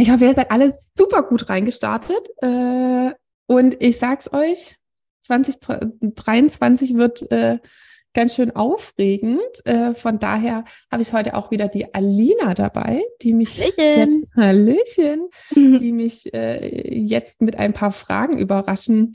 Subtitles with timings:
[0.00, 2.28] ich hoffe, ihr seid alle super gut reingestartet.
[2.42, 3.12] Äh,
[3.46, 4.76] und ich sag's euch,
[5.22, 7.58] 2023 wird äh,
[8.14, 9.40] ganz schön aufregend.
[9.64, 14.36] Äh, von daher habe ich heute auch wieder die Alina dabei, die mich Hallöchen, jetzt,
[14.36, 19.12] Hallöchen die mich äh, jetzt mit ein paar Fragen überraschen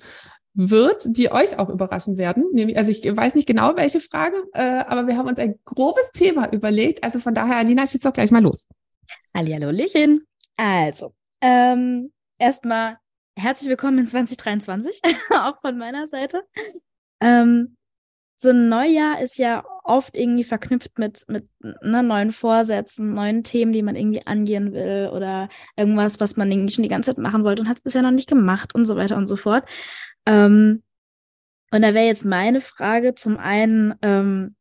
[0.54, 2.45] wird, die euch auch überraschen werden.
[2.76, 6.52] Also ich weiß nicht genau, welche Fragen, äh, aber wir haben uns ein grobes Thema
[6.54, 7.04] überlegt.
[7.04, 8.65] Also von daher, Alina, schieß doch gleich mal los.
[9.34, 10.26] Hallihallo, Hallöchen.
[10.58, 12.98] Also, ähm, erstmal
[13.38, 16.43] herzlich willkommen in 2023, auch von meiner Seite.
[17.20, 17.76] Ähm,
[18.38, 23.74] so ein Neujahr ist ja oft irgendwie verknüpft mit, mit ne, neuen Vorsätzen, neuen Themen,
[23.74, 27.44] die man irgendwie angehen will oder irgendwas, was man irgendwie schon die ganze Zeit machen
[27.44, 29.68] wollte und hat es bisher noch nicht gemacht und so weiter und so fort.
[30.26, 30.84] Ähm,
[31.72, 34.55] und da wäre jetzt meine Frage zum einen, ähm,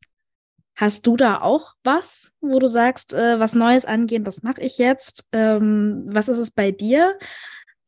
[0.77, 4.79] Hast du da auch was, wo du sagst, äh, was Neues angehen, das mache ich
[4.79, 5.25] jetzt?
[5.33, 7.17] Ähm, was ist es bei dir?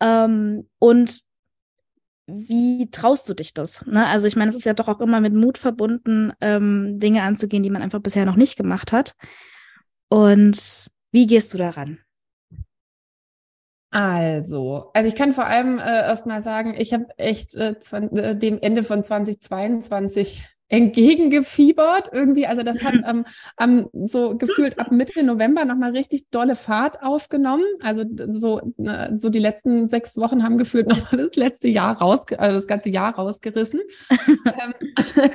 [0.01, 1.23] Ähm, und
[2.27, 3.85] wie traust du dich das?
[3.87, 4.07] Ne?
[4.07, 7.63] Also ich meine, es ist ja doch auch immer mit Mut verbunden, ähm, Dinge anzugehen,
[7.63, 9.15] die man einfach bisher noch nicht gemacht hat.
[10.09, 11.99] Und wie gehst du daran?
[13.91, 18.59] Also, also ich kann vor allem äh, erstmal sagen, ich habe echt äh, äh dem
[18.61, 22.47] Ende von 2022 entgegengefiebert irgendwie.
[22.47, 23.25] Also das hat ähm,
[23.61, 27.65] ähm, so gefühlt ab Mitte November nochmal richtig dolle Fahrt aufgenommen.
[27.81, 32.25] Also so, äh, so die letzten sechs Wochen haben gefühlt nochmal das letzte Jahr raus,
[32.37, 33.81] also das ganze Jahr rausgerissen.
[34.11, 34.75] ähm,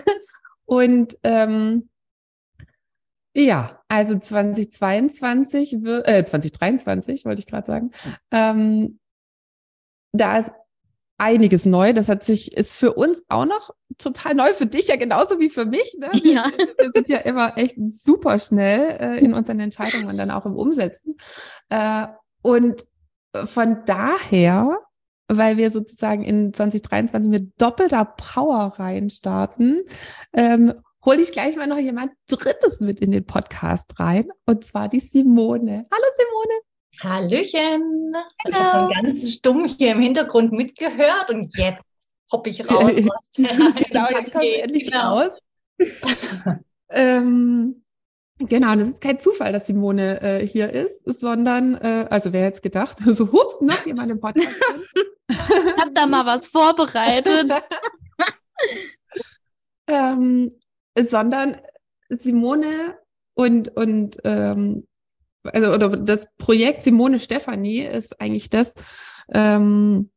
[0.65, 1.89] und ähm,
[3.33, 7.91] ja, also 2022, äh, 2023 wollte ich gerade sagen,
[8.31, 8.99] ähm,
[10.11, 10.51] da ist
[11.21, 11.93] einiges neu.
[11.93, 15.49] Das hat sich, ist für uns auch noch total neu, für dich ja genauso wie
[15.49, 15.95] für mich.
[15.99, 16.09] Ne?
[16.23, 16.51] Ja.
[16.77, 20.55] Wir sind ja immer echt super schnell äh, in unseren Entscheidungen und dann auch im
[20.55, 21.15] Umsetzen.
[21.69, 22.07] Äh,
[22.41, 22.85] und
[23.45, 24.79] von daher,
[25.27, 29.83] weil wir sozusagen in 2023 mit doppelter Power reinstarten,
[30.33, 30.73] ähm,
[31.05, 34.99] hole ich gleich mal noch jemand Drittes mit in den Podcast rein, und zwar die
[34.99, 35.85] Simone.
[35.91, 36.60] Hallo Simone.
[36.99, 38.13] Hallöchen.
[38.47, 41.83] Ich habe ganz stumm hier im Hintergrund mitgehört und jetzt
[42.31, 42.91] hoppe ich raus.
[43.35, 45.17] genau, jetzt kommt endlich genau.
[45.17, 45.31] raus.
[46.89, 47.83] ähm,
[48.39, 52.63] genau, das ist kein Zufall, dass Simone äh, hier ist, sondern, äh, also wer jetzt
[52.63, 54.47] gedacht, so hups, noch jemand im Podcast.
[55.27, 55.37] ich
[55.77, 57.51] habe da mal was vorbereitet.
[59.87, 60.51] ähm,
[60.99, 61.57] sondern
[62.09, 62.97] Simone
[63.33, 64.87] und, und ähm,
[65.43, 68.73] also oder das Projekt Simone Stefanie ist eigentlich das,
[69.33, 70.11] ähm,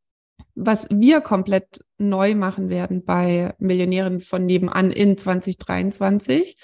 [0.54, 6.56] was wir komplett neu machen werden bei Millionären von nebenan in 2023.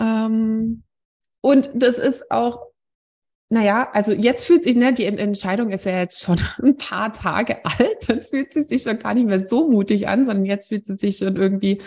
[0.00, 0.84] Ähm,
[1.42, 2.66] und das ist auch,
[3.50, 7.64] naja, also jetzt fühlt sich, ne, die Entscheidung ist ja jetzt schon ein paar Tage
[7.64, 10.86] alt, dann fühlt sie sich schon gar nicht mehr so mutig an, sondern jetzt fühlt
[10.86, 11.82] sie sich schon irgendwie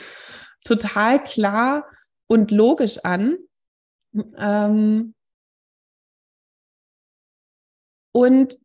[0.63, 1.85] total klar
[2.27, 3.37] und logisch an.
[4.37, 5.13] Ähm,
[8.13, 8.57] und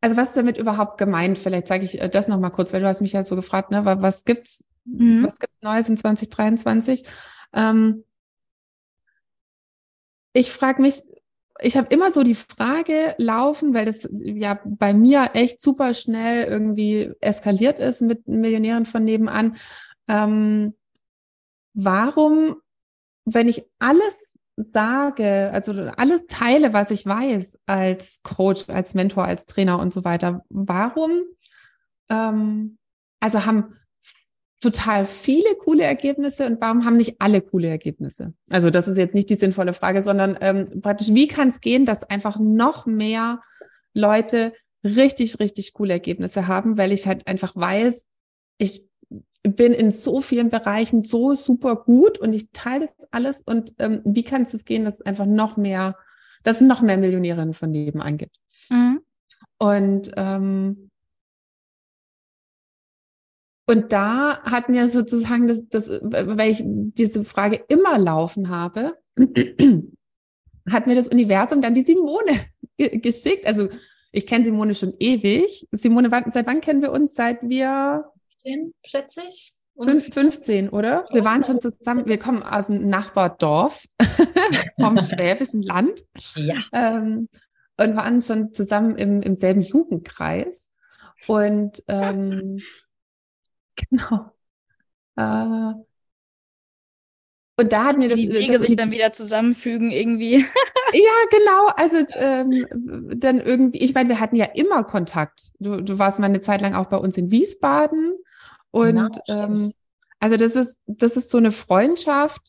[0.00, 1.38] also was ist damit überhaupt gemeint?
[1.38, 3.84] Vielleicht sage ich äh, das nochmal kurz, weil du hast mich ja so gefragt, ne,
[3.84, 5.22] was gibt's, mhm.
[5.22, 7.04] was gibt's Neues in 2023?
[7.52, 8.04] Ähm,
[10.32, 11.02] ich frage mich,
[11.60, 16.46] ich habe immer so die Frage laufen, weil das ja bei mir echt super schnell
[16.46, 19.56] irgendwie eskaliert ist mit Millionären von nebenan.
[20.08, 20.74] Ähm,
[21.74, 22.56] warum,
[23.26, 24.14] wenn ich alles
[24.72, 30.04] sage, also alle Teile, was ich weiß als Coach, als Mentor, als Trainer und so
[30.04, 31.22] weiter, warum,
[32.08, 32.78] ähm,
[33.20, 33.74] also haben
[34.60, 38.34] total viele coole Ergebnisse und warum haben nicht alle coole Ergebnisse?
[38.50, 41.86] Also das ist jetzt nicht die sinnvolle Frage, sondern ähm, praktisch, wie kann es gehen,
[41.86, 43.40] dass einfach noch mehr
[43.94, 44.52] Leute
[44.84, 48.06] richtig, richtig coole Ergebnisse haben, weil ich halt einfach weiß,
[48.58, 48.89] ich
[49.42, 53.42] bin in so vielen Bereichen so super gut und ich teile das alles.
[53.44, 55.96] Und ähm, wie kann es gehen, dass es einfach noch mehr,
[56.42, 58.36] dass es noch mehr Millionärinnen von nebenan gibt?
[58.68, 59.00] Mhm.
[59.58, 60.90] Und ähm,
[63.66, 68.98] und da hat mir sozusagen das, das, weil ich diese Frage immer laufen habe,
[70.68, 72.46] hat mir das Universum dann die Simone
[72.78, 73.46] geschickt.
[73.46, 73.68] Also
[74.10, 75.68] ich kenne Simone schon ewig.
[75.70, 77.14] Simone, seit wann kennen wir uns?
[77.14, 78.10] Seit wir
[78.42, 79.54] 15, schätze ich.
[79.78, 81.08] 15, oder?
[81.12, 83.84] Wir waren schon zusammen, wir kommen aus dem Nachbardorf
[84.80, 86.02] vom Schwäbischen Land
[86.34, 86.56] Ja.
[86.72, 87.28] ähm,
[87.78, 90.68] und waren schon zusammen im, im selben Jugendkreis.
[91.26, 92.60] Und ähm,
[93.90, 94.32] genau.
[95.16, 95.74] Äh,
[97.56, 100.36] und da hat mir das, die Wege sich dann wieder zusammenfügen irgendwie.
[100.92, 101.66] ja, genau.
[101.76, 105.52] Also ähm, dann irgendwie, ich meine, wir hatten ja immer Kontakt.
[105.58, 108.14] Du, du warst mal eine Zeit lang auch bei uns in Wiesbaden.
[108.70, 109.72] Und Genau, ähm,
[110.18, 112.42] also das ist, das ist so eine Freundschaft,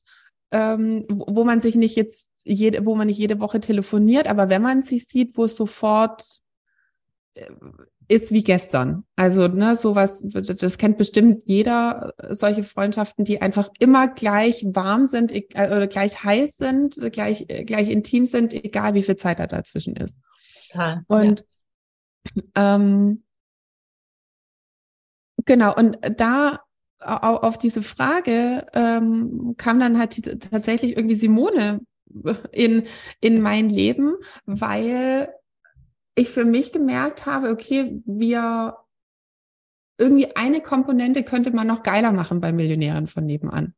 [0.51, 4.61] ähm, wo man sich nicht jetzt jede, wo man nicht jede Woche telefoniert, aber wenn
[4.61, 6.23] man sich sieht, wo es sofort
[7.35, 7.49] äh,
[8.07, 9.05] ist wie gestern.
[9.15, 15.05] Also, ne, sowas, das kennt bestimmt jeder, äh, solche Freundschaften, die einfach immer gleich warm
[15.05, 19.15] sind, e- äh, oder gleich heiß sind, gleich, äh, gleich intim sind, egal wie viel
[19.15, 20.19] Zeit da dazwischen ist.
[20.71, 21.05] Total.
[21.07, 21.45] Und
[22.55, 23.23] ähm,
[25.45, 26.59] genau, und da
[26.99, 31.81] au- auf diese Frage ähm, kam dann halt tatsächlich irgendwie Simone
[32.51, 32.83] in,
[33.21, 34.15] in mein Leben,
[34.45, 35.33] weil
[36.15, 38.77] ich für mich gemerkt habe, okay, wir
[39.97, 43.73] irgendwie eine Komponente könnte man noch geiler machen bei Millionären von nebenan.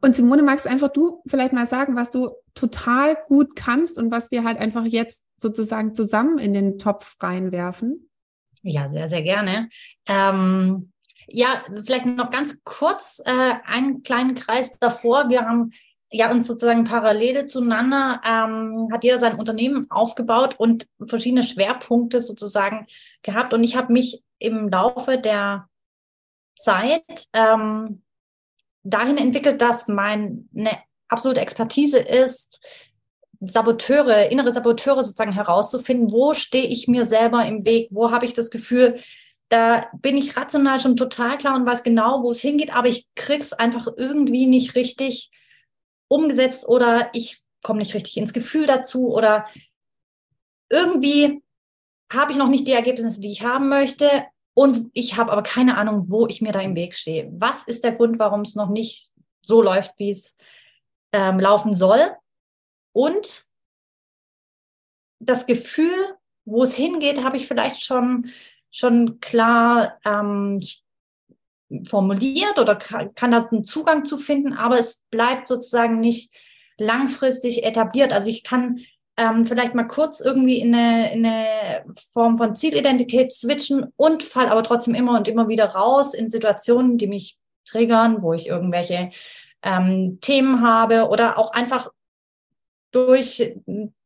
[0.00, 4.30] Und Simone, magst einfach du vielleicht mal sagen, was du total gut kannst und was
[4.30, 8.10] wir halt einfach jetzt sozusagen zusammen in den Topf reinwerfen?
[8.64, 9.68] Ja, sehr, sehr gerne.
[10.08, 10.90] Ähm,
[11.28, 15.28] ja, vielleicht noch ganz kurz äh, einen kleinen Kreis davor.
[15.28, 15.72] Wir haben
[16.10, 22.86] ja uns sozusagen Parallele zueinander, ähm, hat jeder sein Unternehmen aufgebaut und verschiedene Schwerpunkte sozusagen
[23.22, 23.52] gehabt.
[23.52, 25.68] Und ich habe mich im Laufe der
[26.56, 28.02] Zeit ähm,
[28.82, 30.46] dahin entwickelt, dass meine
[31.08, 32.64] absolute Expertise ist,
[33.46, 38.34] Saboteure, innere Saboteure sozusagen herauszufinden, wo stehe ich mir selber im Weg, wo habe ich
[38.34, 38.98] das Gefühl,
[39.48, 43.06] da bin ich rational schon total klar und weiß genau, wo es hingeht, aber ich
[43.14, 45.30] krieg's einfach irgendwie nicht richtig
[46.08, 49.46] umgesetzt oder ich komme nicht richtig ins Gefühl dazu oder
[50.70, 51.42] irgendwie
[52.12, 54.08] habe ich noch nicht die Ergebnisse, die ich haben möchte
[54.54, 57.28] und ich habe aber keine Ahnung, wo ich mir da im Weg stehe.
[57.32, 59.08] Was ist der Grund, warum es noch nicht
[59.42, 60.36] so läuft, wie es
[61.12, 62.16] ähm, laufen soll?
[62.94, 63.44] Und
[65.20, 68.30] das Gefühl, wo es hingeht, habe ich vielleicht schon,
[68.70, 70.60] schon klar ähm,
[71.88, 76.32] formuliert oder kann, kann da einen Zugang zu finden, aber es bleibt sozusagen nicht
[76.78, 78.12] langfristig etabliert.
[78.12, 78.80] Also ich kann
[79.16, 84.48] ähm, vielleicht mal kurz irgendwie in eine, in eine Form von Zielidentität switchen und fall
[84.48, 89.10] aber trotzdem immer und immer wieder raus in Situationen, die mich triggern, wo ich irgendwelche
[89.62, 91.90] ähm, Themen habe oder auch einfach
[92.94, 93.54] durch,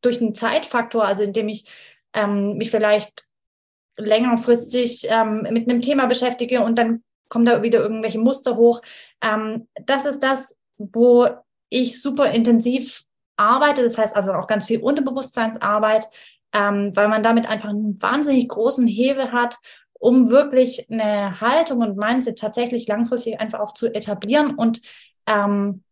[0.01, 1.69] durch einen Zeitfaktor, also indem ich
[2.15, 3.27] ähm, mich vielleicht
[3.97, 8.81] längerfristig ähm, mit einem Thema beschäftige und dann kommen da wieder irgendwelche Muster hoch.
[9.23, 11.29] Ähm, das ist das, wo
[11.69, 13.03] ich super intensiv
[13.37, 13.83] arbeite.
[13.83, 16.09] Das heißt also auch ganz viel Unterbewusstseinsarbeit,
[16.55, 19.59] ähm, weil man damit einfach einen wahnsinnig großen Hebel hat,
[19.93, 24.81] um wirklich eine Haltung und Mindset tatsächlich langfristig einfach auch zu etablieren und
[25.27, 25.83] ähm,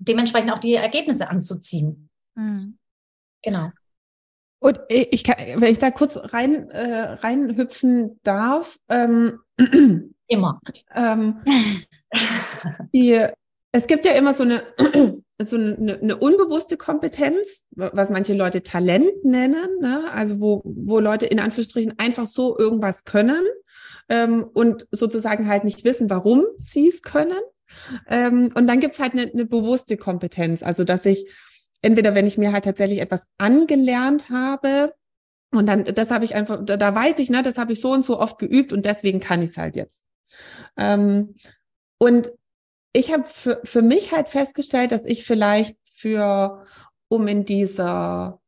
[0.00, 2.07] dementsprechend auch die Ergebnisse anzuziehen.
[2.38, 2.78] Mhm.
[3.42, 3.70] Genau.
[4.60, 9.40] Und ich kann, wenn ich da kurz rein äh, reinhüpfen darf, ähm,
[10.26, 10.60] Immer.
[10.94, 11.42] ähm,
[12.94, 13.24] die,
[13.72, 14.62] es gibt ja immer so eine,
[15.42, 20.10] so eine, eine unbewusste Kompetenz, was manche Leute Talent nennen, ne?
[20.10, 23.44] also wo, wo Leute in Anführungsstrichen einfach so irgendwas können
[24.08, 27.40] ähm, und sozusagen halt nicht wissen, warum sie es können.
[28.08, 31.30] Ähm, und dann gibt's halt eine, eine bewusste Kompetenz, also dass ich
[31.82, 34.94] entweder, wenn ich mir halt tatsächlich etwas angelernt habe,
[35.50, 37.92] und dann, das habe ich einfach, da, da weiß ich, ne, das habe ich so
[37.92, 40.02] und so oft geübt und deswegen kann ich es halt jetzt.
[40.76, 41.36] Ähm,
[41.98, 42.32] und
[42.92, 46.64] ich habe für, für mich halt festgestellt, dass ich vielleicht für,
[47.08, 48.40] um in dieser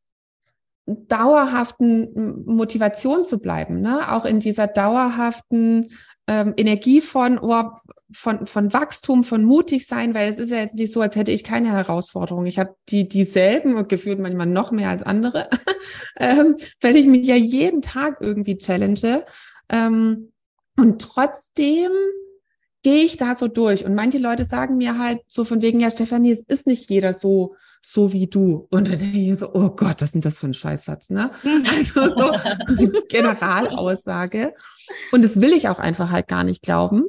[0.87, 4.13] dauerhaften Motivation zu bleiben, ne?
[4.13, 5.87] auch in dieser dauerhaften
[6.27, 7.65] ähm, Energie von, oh,
[8.13, 11.33] von, von Wachstum, von mutig sein, weil es ist ja jetzt nicht so, als hätte
[11.33, 12.47] ich keine Herausforderung.
[12.47, 15.49] Ich habe die dieselben und gefühlt manchmal noch mehr als andere,
[16.17, 19.25] ähm, weil ich mich ja jeden Tag irgendwie challenge.
[19.69, 20.33] Ähm,
[20.77, 21.91] und trotzdem
[22.83, 23.85] gehe ich da so durch.
[23.85, 27.13] Und manche Leute sagen mir halt so von wegen, ja, Stefanie, es ist nicht jeder
[27.15, 28.67] so, so wie du.
[28.71, 31.31] Und dann denke ich so, oh Gott, was ist denn das für ein Scheißsatz, ne?
[31.69, 32.33] Also so
[33.09, 34.55] Generalaussage.
[35.13, 37.05] Und das will ich auch einfach halt gar nicht glauben.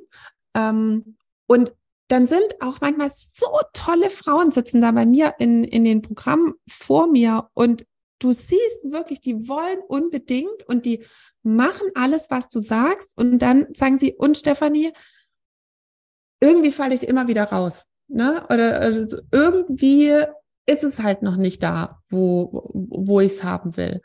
[0.56, 1.18] Ähm,
[1.48, 1.74] und
[2.08, 6.56] dann sind auch manchmal so tolle Frauen sitzen da bei mir in, in den Programmen
[6.68, 7.86] vor mir und
[8.20, 11.06] du siehst wirklich, die wollen unbedingt und die
[11.44, 13.18] machen alles, was du sagst.
[13.18, 14.94] Und dann sagen sie, und Stefanie,
[16.40, 17.88] irgendwie falle ich immer wieder raus.
[18.08, 18.46] Ne?
[18.50, 20.14] Oder also irgendwie
[20.66, 24.02] ist es halt noch nicht da, wo, wo ich es haben will.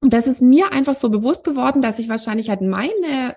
[0.00, 3.36] Und das ist mir einfach so bewusst geworden, dass ich wahrscheinlich halt meine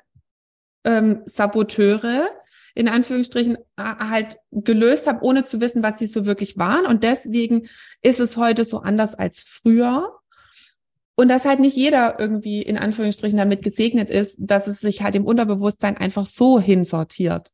[0.85, 2.29] ähm, Saboteure
[2.75, 6.85] in Anführungsstrichen halt gelöst habe, ohne zu wissen, was sie so wirklich waren.
[6.85, 7.67] Und deswegen
[8.01, 10.19] ist es heute so anders als früher.
[11.15, 15.15] Und dass halt nicht jeder irgendwie in Anführungsstrichen damit gesegnet ist, dass es sich halt
[15.15, 17.51] im Unterbewusstsein einfach so hinsortiert.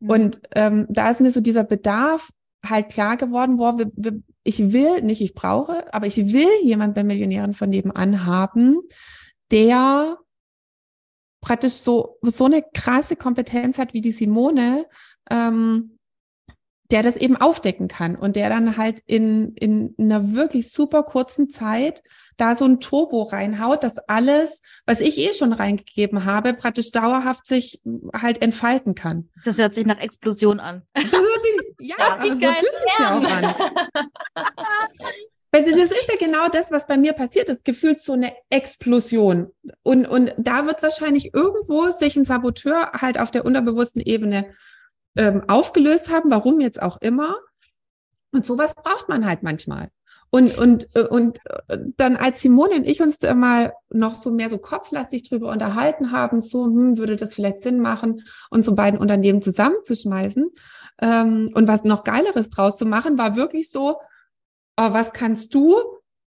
[0.00, 0.10] Mhm.
[0.10, 2.30] Und ähm, da ist mir so dieser Bedarf
[2.64, 6.94] halt klar geworden, boah, wir, wir, ich will, nicht ich brauche, aber ich will jemand
[6.94, 8.78] bei Millionären von nebenan haben,
[9.50, 10.16] der
[11.46, 14.86] praktisch so, so eine krasse Kompetenz hat wie die Simone,
[15.30, 15.96] ähm,
[16.90, 21.48] der das eben aufdecken kann und der dann halt in, in einer wirklich super kurzen
[21.48, 22.02] Zeit
[22.36, 27.46] da so ein Turbo reinhaut, dass alles, was ich eh schon reingegeben habe, praktisch dauerhaft
[27.46, 27.80] sich
[28.12, 29.28] halt entfalten kann.
[29.44, 30.82] Das hört sich nach Explosion an.
[30.94, 33.54] Das hört sich, ja, ja also so fühlt sich ja auch an.
[35.64, 37.64] Weil das ist ja genau das, was bei mir passiert ist.
[37.64, 39.52] Gefühlt so eine Explosion.
[39.82, 44.46] Und, und da wird wahrscheinlich irgendwo sich ein Saboteur halt auf der unterbewussten Ebene
[45.16, 47.36] ähm, aufgelöst haben, warum jetzt auch immer.
[48.32, 49.88] Und sowas braucht man halt manchmal.
[50.28, 54.30] Und, und, äh, und äh, dann als Simone und ich uns da mal noch so
[54.30, 59.00] mehr so kopflastig drüber unterhalten haben, so hm, würde das vielleicht Sinn machen, unsere beiden
[59.00, 60.50] Unternehmen zusammenzuschmeißen
[61.00, 64.00] ähm, und was noch Geileres draus zu machen, war wirklich so,
[64.76, 65.76] oh, was kannst du?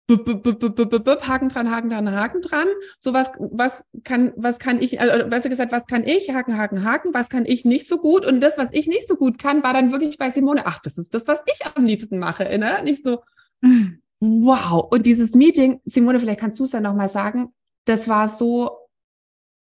[0.09, 2.67] Haken dran, Haken dran, Haken dran.
[2.99, 6.31] So was, was kann, was kann ich, also besser gesagt, was kann ich?
[6.31, 7.13] Haken, Haken, Haken.
[7.13, 8.25] Was kann ich nicht so gut?
[8.25, 10.65] Und das, was ich nicht so gut kann, war dann wirklich bei Simone.
[10.65, 12.81] Ach, das ist das, was ich am liebsten mache, ne?
[12.83, 13.21] Nicht so,
[14.19, 14.87] wow.
[14.89, 17.53] Und dieses Meeting, Simone, vielleicht kannst du es ja nochmal sagen.
[17.85, 18.79] Das war so,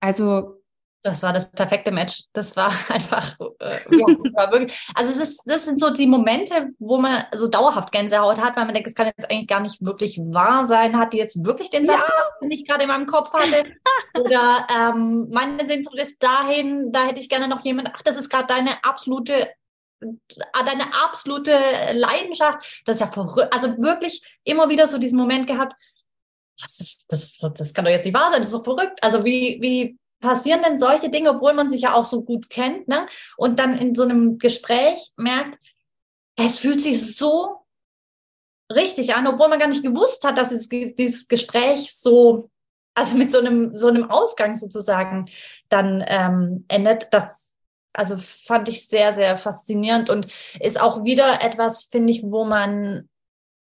[0.00, 0.61] also
[1.02, 2.24] das war das perfekte Match.
[2.32, 6.70] Das war einfach, äh, ja, war wirklich, also es ist, das sind so die Momente,
[6.78, 9.82] wo man so dauerhaft Gänsehaut hat, weil man denkt, es kann jetzt eigentlich gar nicht
[9.84, 10.98] wirklich wahr sein.
[10.98, 12.24] Hat die jetzt wirklich den Satz, ja.
[12.40, 13.64] den ich gerade in meinem Kopf hatte?
[14.20, 18.30] Oder ähm, meine Sehnsucht ist dahin, da hätte ich gerne noch jemand, ach, das ist
[18.30, 19.48] gerade deine absolute
[20.00, 21.58] äh, deine absolute
[21.92, 22.82] Leidenschaft.
[22.86, 23.52] Das ist ja verrückt.
[23.52, 25.74] Also wirklich immer wieder so diesen Moment gehabt,
[26.60, 29.02] das, das, das, kann doch jetzt nicht wahr sein, das ist so verrückt.
[29.02, 32.88] Also wie, wie passieren denn solche Dinge, obwohl man sich ja auch so gut kennt,
[32.88, 33.06] ne?
[33.36, 35.58] Und dann in so einem Gespräch merkt,
[36.36, 37.66] es fühlt sich so
[38.72, 42.50] richtig an, obwohl man gar nicht gewusst hat, dass es, dieses Gespräch so,
[42.94, 45.26] also mit so einem, so einem Ausgang sozusagen
[45.68, 47.08] dann ähm, endet.
[47.12, 47.60] Das,
[47.92, 53.10] also fand ich sehr, sehr faszinierend und ist auch wieder etwas, finde ich, wo man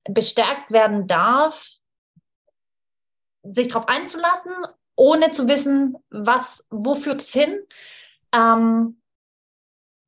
[0.05, 1.73] bestärkt werden darf,
[3.43, 4.52] sich darauf einzulassen
[5.00, 7.59] ohne zu wissen, was, wo führt es hin
[8.35, 9.00] ähm,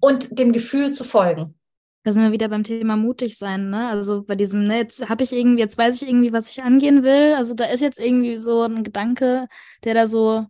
[0.00, 1.58] und dem Gefühl zu folgen.
[2.02, 3.88] Da sind wir wieder beim Thema mutig sein, ne?
[3.88, 7.04] Also bei diesem, ne, jetzt habe ich irgendwie, jetzt weiß ich irgendwie, was ich angehen
[7.04, 7.34] will.
[7.36, 9.48] Also da ist jetzt irgendwie so ein Gedanke,
[9.84, 10.46] der da so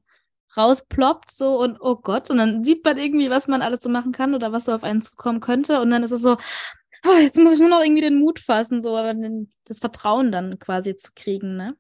[0.57, 4.11] rausploppt, so und oh Gott, und dann sieht man irgendwie, was man alles so machen
[4.11, 5.81] kann oder was so auf einen zukommen könnte.
[5.81, 6.37] Und dann ist es so,
[7.07, 9.15] oh, jetzt muss ich nur noch irgendwie den Mut fassen, so aber
[9.67, 11.77] das Vertrauen dann quasi zu kriegen, ne?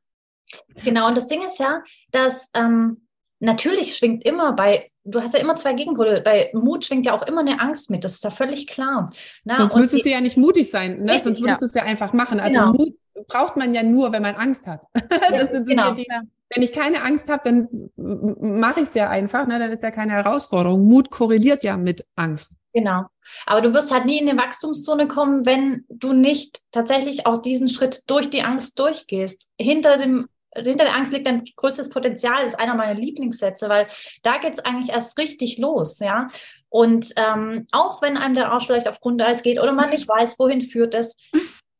[0.85, 3.07] Genau, und das Ding ist ja, dass ähm,
[3.41, 7.27] natürlich schwingt immer bei, du hast ja immer zwei Gegenpole, bei Mut schwingt ja auch
[7.27, 9.13] immer eine Angst mit, das ist ja völlig klar.
[9.45, 11.19] Na, Sonst müsstest du ja nicht mutig sein, ne?
[11.19, 11.67] Sonst würdest ja.
[11.67, 12.41] du es ja einfach machen.
[12.41, 12.73] Also genau.
[12.73, 12.97] Mut
[13.29, 14.83] braucht man ja nur, wenn man Angst hat.
[15.31, 15.93] Ja, genau.
[15.93, 16.07] die,
[16.55, 19.59] wenn ich keine Angst habe, dann mache ich es ja einfach, ne?
[19.59, 20.85] dann ist ja keine Herausforderung.
[20.85, 22.57] Mut korreliert ja mit Angst.
[22.75, 23.05] Genau.
[23.47, 27.69] Aber du wirst halt nie in eine Wachstumszone kommen, wenn du nicht tatsächlich auch diesen
[27.69, 29.51] Schritt durch die Angst durchgehst.
[29.59, 33.89] Hinter dem hinter der Angst liegt dein größtes Potenzial, ist einer meiner Lieblingssätze, weil
[34.23, 36.29] da geht es eigentlich erst richtig los, ja.
[36.69, 40.39] Und ähm, auch wenn einem der Arsch vielleicht auf Grundeis geht oder man nicht weiß,
[40.39, 41.17] wohin führt es,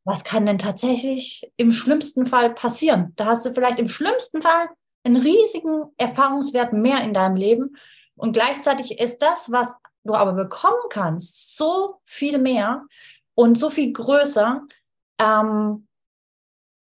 [0.05, 3.13] was kann denn tatsächlich im schlimmsten Fall passieren?
[3.15, 4.69] Da hast du vielleicht im schlimmsten Fall
[5.03, 7.75] einen riesigen Erfahrungswert mehr in deinem Leben.
[8.15, 12.85] Und gleichzeitig ist das, was du aber bekommen kannst, so viel mehr
[13.35, 14.61] und so viel größer,
[15.19, 15.87] ähm,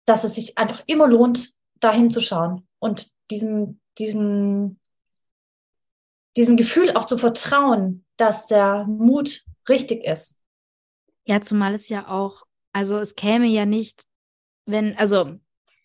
[0.06, 1.52] dass es sich einfach immer lohnt,
[1.84, 4.78] da hinzuschauen und diesem, diesem,
[6.36, 10.36] diesem Gefühl auch zu vertrauen, dass der Mut richtig ist.
[11.24, 14.04] Ja, zumal es ja auch, also es käme ja nicht,
[14.66, 15.38] wenn, also,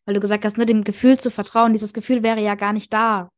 [0.05, 2.91] weil du gesagt hast, ne, dem Gefühl zu vertrauen, dieses Gefühl wäre ja gar nicht
[2.93, 3.29] da,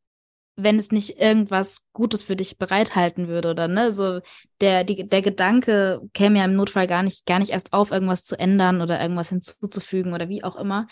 [0.55, 3.91] wenn es nicht irgendwas Gutes für dich bereithalten würde, oder ne?
[3.91, 4.21] So
[4.59, 8.23] der, die, der Gedanke käme ja im Notfall gar nicht, gar nicht erst auf, irgendwas
[8.23, 10.87] zu ändern oder irgendwas hinzuzufügen oder wie auch immer.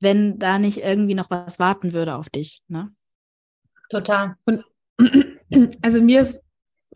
[0.00, 2.62] Wenn da nicht irgendwie noch was warten würde auf dich.
[2.68, 2.90] Ne?
[3.90, 4.36] Total.
[4.46, 4.64] Und
[5.82, 6.40] also mir ist,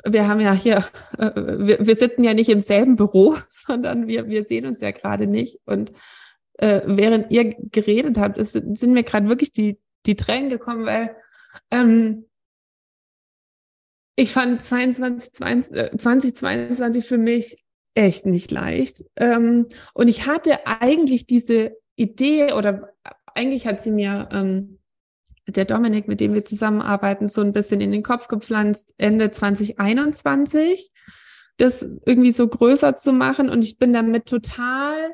[0.05, 0.85] wir haben ja hier,
[1.19, 4.91] äh, wir, wir sitzen ja nicht im selben Büro, sondern wir, wir sehen uns ja
[4.91, 5.61] gerade nicht.
[5.67, 5.93] Und
[6.55, 11.17] äh, während ihr geredet habt, ist, sind mir gerade wirklich die, die Tränen gekommen, weil
[11.71, 12.27] ähm,
[14.17, 17.57] ich fand 22, 2022 für mich
[17.95, 19.05] echt nicht leicht.
[19.17, 22.94] Ähm, und ich hatte eigentlich diese Idee oder
[23.35, 24.79] eigentlich hat sie mir ähm,
[25.47, 30.91] der Dominik, mit dem wir zusammenarbeiten, so ein bisschen in den Kopf gepflanzt, Ende 2021,
[31.59, 33.51] das irgendwie so größer zu machen.
[33.51, 35.13] Und ich bin damit total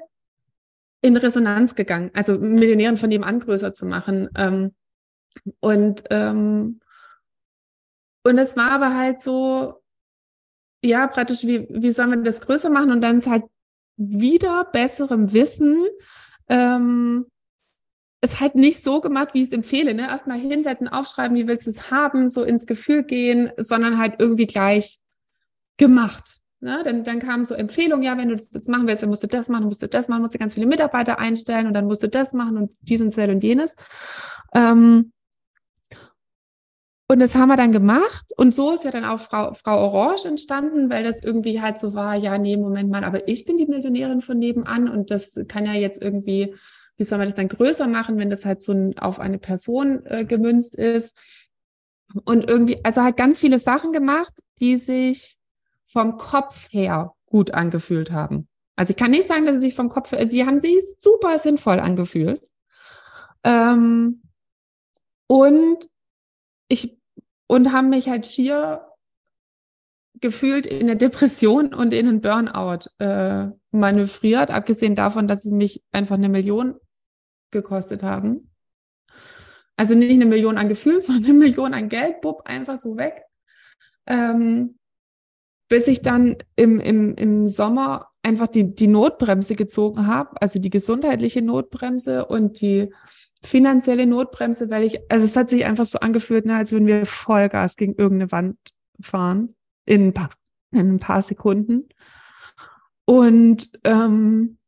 [1.02, 4.28] in Resonanz gegangen, also Millionären von nebenan größer zu machen.
[4.36, 4.74] Ähm,
[5.60, 6.80] und ähm,
[8.22, 9.82] und es war aber halt so,
[10.84, 12.92] ja, praktisch, wie, wie sollen wir das größer machen?
[12.92, 13.44] Und dann ist halt
[13.96, 15.86] wieder besserem Wissen
[16.48, 17.26] ähm,
[18.20, 19.94] es halt nicht so gemacht, wie ich es empfehle.
[19.94, 20.02] Ne?
[20.02, 24.46] Erstmal hinsetzen, aufschreiben, wie willst du es haben, so ins Gefühl gehen, sondern halt irgendwie
[24.46, 24.98] gleich
[25.78, 26.40] gemacht.
[26.60, 26.82] Ne?
[26.84, 29.26] Dann, dann kamen so Empfehlungen, ja, wenn du das jetzt machen willst, dann musst du
[29.26, 32.02] das machen, musst du das machen, musst du ganz viele Mitarbeiter einstellen und dann musst
[32.02, 33.74] du das machen und diesen Zell und jenes.
[34.54, 35.12] Ähm,
[37.08, 38.32] und das haben wir dann gemacht.
[38.36, 41.94] Und so ist ja dann auch Frau, Frau Orange entstanden, weil das irgendwie halt so
[41.94, 45.64] war, ja, nee, Moment mal, aber ich bin die Millionärin von nebenan und das kann
[45.64, 46.54] ja jetzt irgendwie
[47.00, 50.04] wie soll man das dann größer machen, wenn das halt so ein, auf eine Person
[50.04, 51.16] äh, gemünzt ist?
[52.24, 55.36] Und irgendwie, also halt ganz viele Sachen gemacht, die sich
[55.84, 58.48] vom Kopf her gut angefühlt haben.
[58.76, 61.38] Also ich kann nicht sagen, dass sie sich vom Kopf, her, sie haben sich super
[61.38, 62.42] sinnvoll angefühlt.
[63.44, 64.20] Ähm,
[65.26, 65.78] und
[66.68, 66.98] ich,
[67.46, 68.86] und haben mich halt schier
[70.20, 75.82] gefühlt in eine Depression und in einen Burnout äh, manövriert, abgesehen davon, dass es mich
[75.92, 76.78] einfach eine Million
[77.50, 78.50] gekostet haben.
[79.76, 83.22] Also nicht eine Million an Gefühl, sondern eine Million an Geld, bub, einfach so weg.
[84.06, 84.76] Ähm,
[85.68, 90.70] bis ich dann im, im, im Sommer einfach die, die Notbremse gezogen habe, also die
[90.70, 92.92] gesundheitliche Notbremse und die
[93.42, 97.06] finanzielle Notbremse, weil ich, also es hat sich einfach so angefühlt, ne, als würden wir
[97.06, 98.58] Vollgas gegen irgendeine Wand
[99.00, 99.54] fahren
[99.86, 100.30] in ein paar,
[100.72, 101.88] in ein paar Sekunden.
[103.06, 104.58] Und ähm,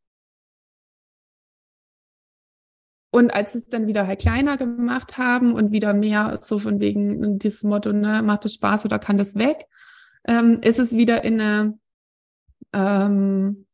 [3.14, 7.38] Und als es dann wieder halt kleiner gemacht haben und wieder mehr so von wegen
[7.38, 9.66] dieses Motto, ne, macht es Spaß oder kann das weg,
[10.26, 11.78] ähm, ist es wieder in eine,
[12.72, 13.66] ähm,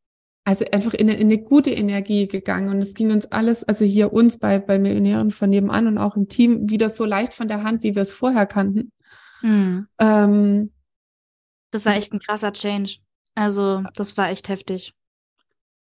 [0.43, 2.67] also einfach in eine, in eine gute Energie gegangen.
[2.67, 6.17] Und es ging uns alles, also hier uns bei, bei Millionären von nebenan und auch
[6.17, 8.91] im Team wieder so leicht von der Hand, wie wir es vorher kannten.
[9.39, 9.87] Hm.
[9.99, 10.73] Ähm,
[11.71, 12.97] das war echt ein krasser Change.
[13.35, 14.93] Also, das war echt heftig.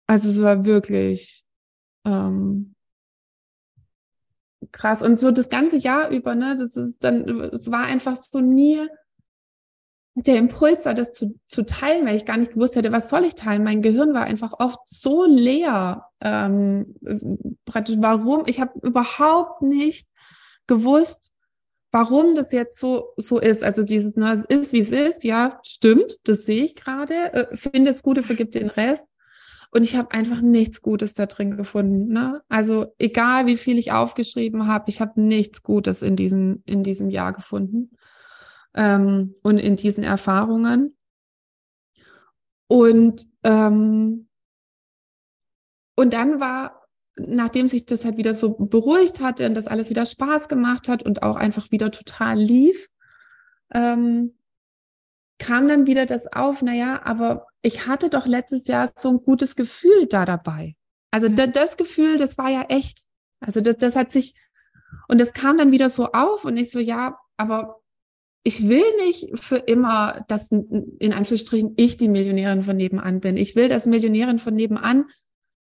[0.06, 1.43] Also, es war wirklich,
[2.06, 2.76] ähm,
[4.72, 5.02] krass.
[5.02, 8.88] Und so das ganze Jahr über, ne, das ist dann, es war einfach so nie
[10.15, 13.24] der Impuls da, das zu, zu teilen, weil ich gar nicht gewusst hätte, was soll
[13.24, 13.63] ich teilen.
[13.63, 16.06] Mein Gehirn war einfach oft so leer.
[16.22, 16.96] Ähm,
[17.65, 18.43] praktisch, warum?
[18.48, 20.08] Ich habe überhaupt nicht
[20.65, 21.32] gewusst,
[21.91, 23.63] warum das jetzt so so ist.
[23.63, 27.34] Also dieses, ne, es ist wie es ist, ja, stimmt, das sehe ich gerade.
[27.34, 29.06] Äh, Finde es Gute, vergibt den Rest.
[29.72, 32.12] Und ich habe einfach nichts Gutes da drin gefunden.
[32.12, 32.42] Ne?
[32.48, 37.10] Also egal, wie viel ich aufgeschrieben habe, ich habe nichts Gutes in diesem, in diesem
[37.10, 37.92] Jahr gefunden
[38.74, 40.98] ähm, und in diesen Erfahrungen.
[42.68, 44.28] Und, ähm,
[45.96, 50.06] und dann war, nachdem sich das halt wieder so beruhigt hatte und das alles wieder
[50.06, 52.90] Spaß gemacht hat und auch einfach wieder total lief,
[53.74, 54.38] ähm,
[55.40, 59.56] kam dann wieder das auf, naja, aber ich hatte doch letztes Jahr so ein gutes
[59.56, 60.76] Gefühl da dabei.
[61.12, 61.48] Also ja.
[61.48, 63.00] das Gefühl, das war ja echt.
[63.39, 64.36] Also das, das hat sich,
[65.08, 67.82] und das kam dann wieder so auf und ich so, ja, aber
[68.43, 73.36] ich will nicht für immer, dass in Anführungsstrichen ich die Millionärin von nebenan bin.
[73.36, 75.06] Ich will, dass Millionärin von nebenan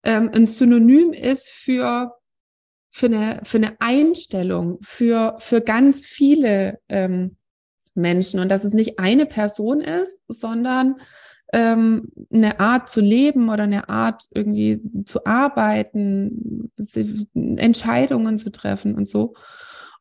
[0.03, 2.13] ähm, ein Synonym ist für
[2.89, 7.37] für eine für eine Einstellung für für ganz viele ähm,
[7.93, 11.01] Menschen und dass es nicht eine Person ist, sondern
[11.53, 16.71] ähm, eine Art zu leben oder eine Art irgendwie zu arbeiten,
[17.33, 19.33] Entscheidungen zu treffen und so.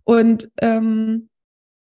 [0.05, 1.29] Und, ähm,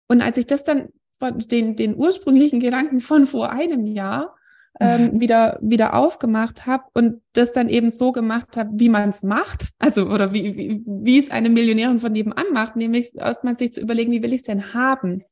[0.09, 0.89] und als ich das dann,
[1.21, 4.35] den, den ursprünglichen Gedanken von vor einem Jahr,
[4.81, 9.23] ähm, wieder, wieder aufgemacht habe und das dann eben so gemacht habe, wie man es
[9.23, 13.75] macht, also oder wie, wie, wie es eine Millionärin von nebenan macht, nämlich erstmal sich
[13.75, 15.23] zu überlegen, wie will ich es denn haben?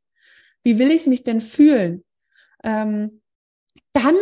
[0.62, 2.04] Wie will ich mich denn fühlen?
[2.62, 3.19] Ähm,
[3.92, 4.16] dann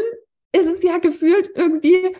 [0.52, 2.14] ist es ja gefühlt irgendwie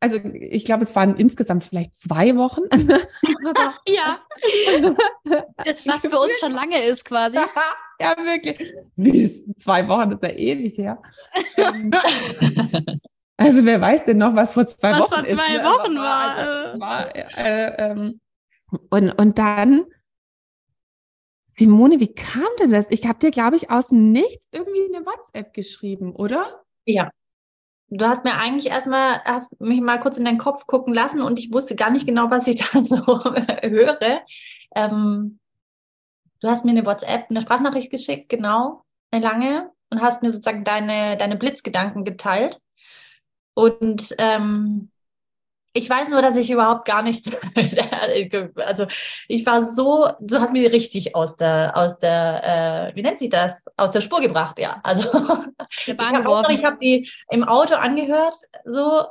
[0.00, 2.62] also ich glaube, es waren insgesamt vielleicht zwei Wochen.
[3.88, 4.20] ja.
[5.84, 7.38] Was für uns schon lange ist quasi.
[8.00, 8.72] ja, wirklich.
[8.96, 11.02] Wie zwei Wochen, das ist ja ewig her.
[11.56, 11.90] Ähm,
[13.36, 16.00] also wer weiß denn noch, was vor zwei was Wochen vor zwei ist, Wochen ne?
[16.00, 16.36] war.
[16.36, 18.20] Also, war äh, ähm,
[18.90, 19.84] und, und dann,
[21.56, 22.86] Simone, wie kam denn das?
[22.90, 26.64] Ich habe dir, glaube ich, aus dem Nichts irgendwie eine WhatsApp geschrieben, oder?
[26.84, 27.10] Ja.
[27.88, 31.38] Du hast mir eigentlich erstmal, hast mich mal kurz in deinen Kopf gucken lassen und
[31.38, 34.22] ich wusste gar nicht genau, was ich da so höre.
[34.74, 35.38] Ähm,
[36.40, 40.64] du hast mir eine WhatsApp, eine Sprachnachricht geschickt, genau, eine lange, und hast mir sozusagen
[40.64, 42.58] deine, deine Blitzgedanken geteilt.
[43.54, 44.90] Und ähm,
[45.76, 47.30] ich weiß nur, dass ich überhaupt gar nichts,
[48.56, 48.86] also
[49.26, 53.28] ich war so, du hast mich richtig aus der, aus der, äh, wie nennt sich
[53.28, 54.80] das, aus der Spur gebracht, ja.
[54.84, 55.02] Also
[55.86, 59.04] ich habe hab die im Auto angehört, so,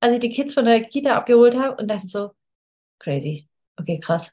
[0.00, 2.32] als ich die Kids von der Kita abgeholt habe und dachte so,
[2.98, 3.48] crazy,
[3.80, 4.30] okay, krass.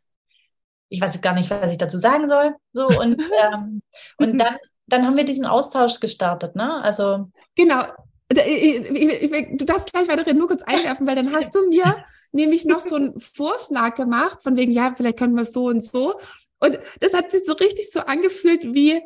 [0.89, 3.21] Ich weiß jetzt gar nicht, was ich dazu sagen soll, so und
[3.53, 3.81] ähm,
[4.17, 4.57] und dann,
[4.87, 6.83] dann haben wir diesen Austausch gestartet, ne?
[6.83, 7.83] Also Genau.
[8.33, 12.95] Du darfst gleich weiterhin nur kurz einwerfen, weil dann hast du mir nämlich noch so
[12.95, 16.15] einen Vorschlag gemacht, von wegen, ja, vielleicht können wir es so und so.
[16.59, 19.01] Und das hat sich so richtig so angefühlt wie,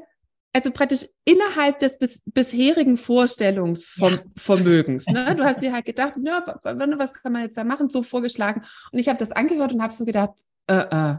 [0.53, 5.05] also praktisch innerhalb des bis, bisherigen Vorstellungsvermögens.
[5.07, 5.35] Ne?
[5.35, 8.03] Du hast dir halt gedacht, ja, wa- wa- was kann man jetzt da machen, so
[8.03, 8.63] vorgeschlagen.
[8.91, 10.31] Und ich habe das angehört und habe so gedacht,
[10.67, 11.15] äh, äh,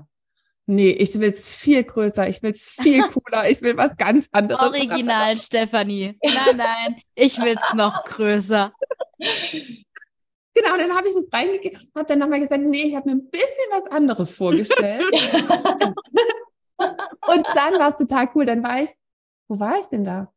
[0.66, 4.28] nee, ich will es viel größer, ich will es viel cooler, ich will was ganz
[4.32, 4.62] anderes.
[4.62, 6.18] Original, Stefanie.
[6.22, 8.72] Nein, nein, ich will's noch größer.
[10.54, 13.16] Genau, dann habe ich es reingegeben und habe dann nochmal gesagt, nee, ich habe mir
[13.16, 15.04] ein bisschen was anderes vorgestellt.
[16.78, 18.46] und dann war es total cool.
[18.46, 18.90] Dann war ich,
[19.48, 20.32] wo war ich denn da?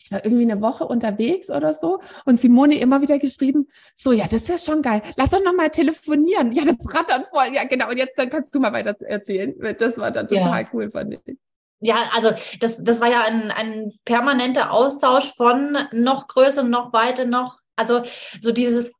[0.00, 4.26] Ich war irgendwie eine Woche unterwegs oder so und Simone immer wieder geschrieben, so, ja,
[4.30, 5.02] das ist schon geil.
[5.16, 6.52] Lass doch nochmal telefonieren.
[6.52, 7.52] Ja, das rattert voll.
[7.52, 7.90] Ja, genau.
[7.90, 9.54] Und jetzt dann kannst du mal weiter erzählen.
[9.78, 10.42] Das war dann Ja.
[10.42, 11.36] total cool, fand ich.
[11.80, 17.24] Ja, also das, das war ja ein, ein permanenter Austausch von noch größer, noch weiter,
[17.24, 18.02] noch, also
[18.40, 18.90] so dieses,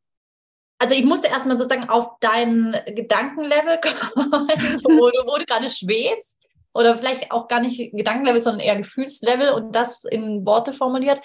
[0.79, 4.31] also ich musste erstmal sozusagen auf dein Gedankenlevel kommen,
[4.85, 6.38] wo du, wo du gerade schwebst.
[6.79, 11.21] Oder vielleicht auch gar nicht Gedankenlevel, sondern eher Gefühlslevel und das in Worte formuliert.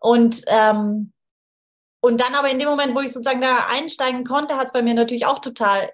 [0.00, 1.12] Und, ähm,
[2.00, 4.82] und dann aber in dem Moment, wo ich sozusagen da einsteigen konnte, hat es bei
[4.82, 5.90] mir natürlich auch total,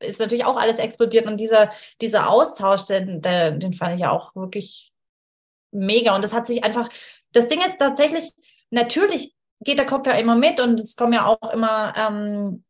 [0.00, 1.26] ist natürlich auch alles explodiert.
[1.26, 4.94] Und dieser, dieser Austausch, den, den, den fand ich ja auch wirklich
[5.70, 6.16] mega.
[6.16, 6.88] Und das hat sich einfach,
[7.34, 8.32] das Ding ist tatsächlich,
[8.70, 12.64] natürlich geht der Kopf ja immer mit und es kommen ja auch immer ähm,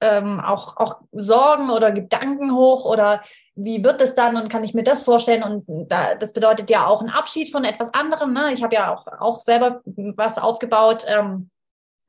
[0.00, 3.22] ähm, auch, auch Sorgen oder Gedanken hoch oder
[3.54, 5.42] wie wird es dann und kann ich mir das vorstellen?
[5.42, 8.32] Und da, das bedeutet ja auch ein Abschied von etwas anderem.
[8.32, 8.52] Ne?
[8.52, 11.04] Ich habe ja auch, auch selber was aufgebaut.
[11.08, 11.50] Ähm,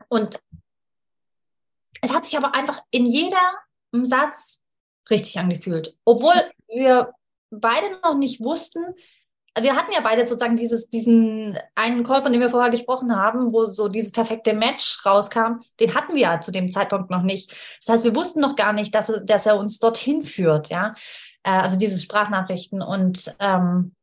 [0.08, 0.40] und
[2.02, 3.38] es hat sich aber einfach in jedem
[4.04, 4.62] Satz
[5.10, 5.96] richtig angefühlt.
[6.04, 6.34] Obwohl
[6.68, 7.14] wir
[7.52, 8.96] beide noch nicht wussten,
[9.60, 13.54] wir hatten ja beide sozusagen dieses, diesen einen Call, von dem wir vorher gesprochen haben,
[13.54, 17.56] wo so dieses perfekte Match rauskam, den hatten wir ja zu dem Zeitpunkt noch nicht.
[17.86, 20.94] Das heißt, wir wussten noch gar nicht, dass er, dass er uns dorthin führt, ja.
[21.44, 23.94] Äh, also diese Sprachnachrichten und ähm,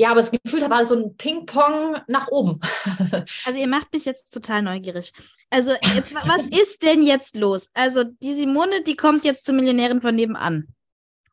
[0.00, 2.60] ja, aber das Gefühl war so ein Ping-Pong nach oben.
[3.44, 5.12] Also ihr macht mich jetzt total neugierig.
[5.50, 7.68] Also jetzt, wa- was ist denn jetzt los?
[7.74, 10.68] Also die Simone, die kommt jetzt zur Millionärin von nebenan.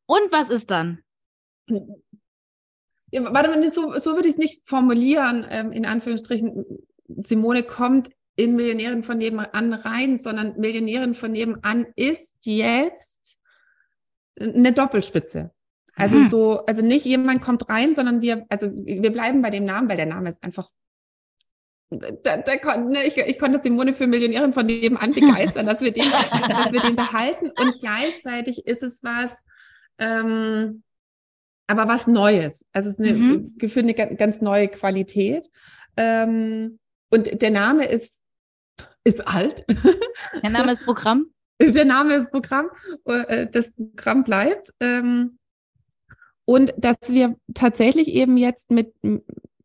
[0.07, 1.03] Und was ist dann?
[3.11, 6.65] Ja, warte mal, so, so würde ich es nicht formulieren, ähm, in Anführungsstrichen.
[7.07, 13.39] Simone kommt in Millionärin von nebenan rein, sondern Millionärin von nebenan ist jetzt
[14.39, 15.51] eine Doppelspitze.
[15.95, 16.27] Also Mhm.
[16.27, 19.97] so, also nicht jemand kommt rein, sondern wir, also wir bleiben bei dem Namen, weil
[19.97, 20.69] der Name ist einfach.
[21.89, 25.91] Da, da kon, ne, ich, ich konnte Simone für Millionärin von nebenan begeistern, dass wir
[25.91, 27.51] den, dass wir den behalten.
[27.57, 29.31] Und gleichzeitig ist es was,
[29.99, 30.83] ähm,
[31.67, 32.63] aber was Neues.
[32.73, 33.53] Also es ist eine, Mhm.
[33.57, 35.49] gefühlt eine ga- ganz neue Qualität.
[35.97, 36.79] Ähm,
[37.11, 38.17] und der Name ist,
[39.03, 39.65] ist alt.
[40.43, 41.27] Der Name ist Programm.
[41.61, 42.69] Der Name ist Programm,
[43.05, 44.71] äh, das Programm bleibt.
[44.79, 45.37] Ähm,
[46.45, 48.93] und dass wir tatsächlich eben jetzt mit,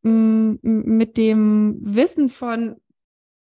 [0.02, 2.76] mit dem Wissen von,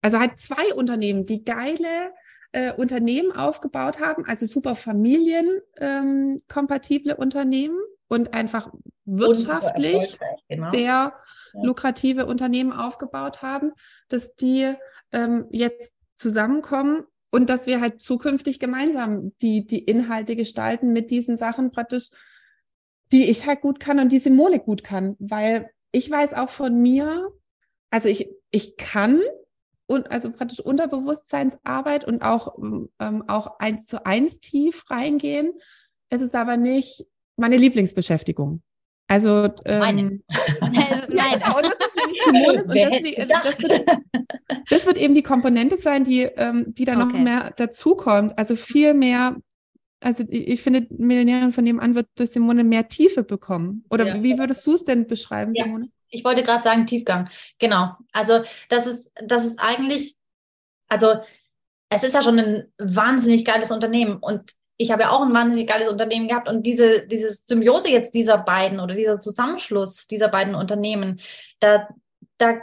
[0.02, 2.12] also halt zwei Unternehmen, die geile
[2.52, 7.80] äh, Unternehmen aufgebaut haben, also super familienkompatible ähm, kompatible Unternehmen
[8.14, 8.72] und einfach
[9.06, 10.70] wirtschaftlich genau.
[10.70, 11.14] sehr
[11.54, 13.72] lukrative Unternehmen aufgebaut haben,
[14.08, 14.72] dass die
[15.12, 21.38] ähm, jetzt zusammenkommen und dass wir halt zukünftig gemeinsam die, die Inhalte gestalten mit diesen
[21.38, 22.10] Sachen praktisch,
[23.12, 26.80] die ich halt gut kann und die Simone gut kann, weil ich weiß auch von
[26.80, 27.30] mir,
[27.90, 29.22] also ich, ich kann
[29.88, 32.60] und also praktisch Unterbewusstseinsarbeit und auch,
[33.00, 35.54] ähm, auch eins zu eins tief reingehen.
[36.10, 38.62] Es ist aber nicht meine Lieblingsbeschäftigung.
[39.08, 40.80] Also ähm, es ist meine.
[41.16, 43.90] Ja, das deswegen, wird,
[44.70, 47.02] das wird eben die Komponente sein, die, ähm, die da okay.
[47.04, 48.38] noch mehr dazukommt.
[48.38, 49.36] Also viel mehr,
[50.00, 53.86] also ich, ich finde, Millionärin von nebenan wird durch Simone mehr Tiefe bekommen.
[53.90, 54.24] Oder ja.
[54.24, 55.66] wie würdest du es denn beschreiben, ja.
[55.66, 55.90] Simone?
[56.10, 57.30] Ich wollte gerade sagen Tiefgang.
[57.60, 57.96] Genau.
[58.12, 60.16] Also das ist, das ist eigentlich,
[60.88, 61.16] also
[61.90, 65.70] es ist ja schon ein wahnsinnig geiles Unternehmen und ich habe ja auch ein wahnsinnig
[65.70, 70.56] geiles Unternehmen gehabt und diese, diese Symbiose jetzt dieser beiden oder dieser Zusammenschluss dieser beiden
[70.56, 71.22] Unternehmen,
[71.60, 71.88] da,
[72.38, 72.60] da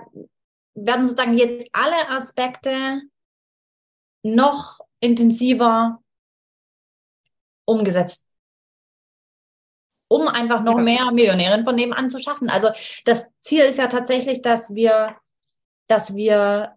[0.74, 3.02] werden sozusagen jetzt alle Aspekte
[4.22, 6.02] noch intensiver
[7.64, 8.26] umgesetzt.
[10.08, 10.82] Um einfach noch ja.
[10.82, 12.50] mehr Millionären von nebenan zu schaffen.
[12.50, 12.70] Also
[13.04, 15.16] das Ziel ist ja tatsächlich, dass wir,
[15.86, 16.76] dass wir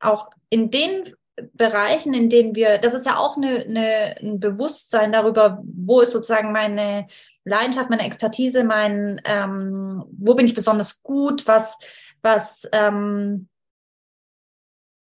[0.00, 1.14] auch in den
[1.52, 6.12] Bereichen, in denen wir, das ist ja auch eine, eine, ein Bewusstsein darüber, wo ist
[6.12, 7.06] sozusagen meine
[7.44, 11.78] Leidenschaft, meine Expertise, mein, ähm, wo bin ich besonders gut, was,
[12.22, 13.48] was, ähm,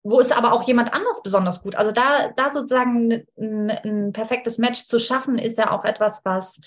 [0.03, 1.77] wo ist aber auch jemand anders besonders gut.
[1.77, 6.61] Also da, da sozusagen ein, ein perfektes Match zu schaffen, ist ja auch etwas, was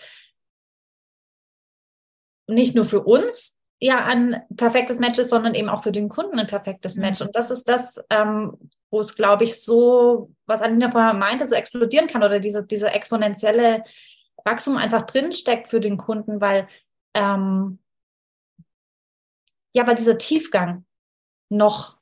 [2.47, 6.40] nicht nur für uns ja ein perfektes Match ist, sondern eben auch für den Kunden
[6.40, 7.02] ein perfektes mhm.
[7.04, 7.22] Match.
[7.22, 8.58] Und das ist das, ähm,
[8.90, 12.92] wo es, glaube ich, so, was Anina vorher meinte, so explodieren kann oder diese, diese
[12.92, 13.84] exponentielle
[14.44, 16.68] Wachstum einfach drinsteckt für den Kunden, weil
[17.13, 17.80] ähm,
[19.74, 20.86] ja, weil dieser Tiefgang
[21.50, 21.98] noch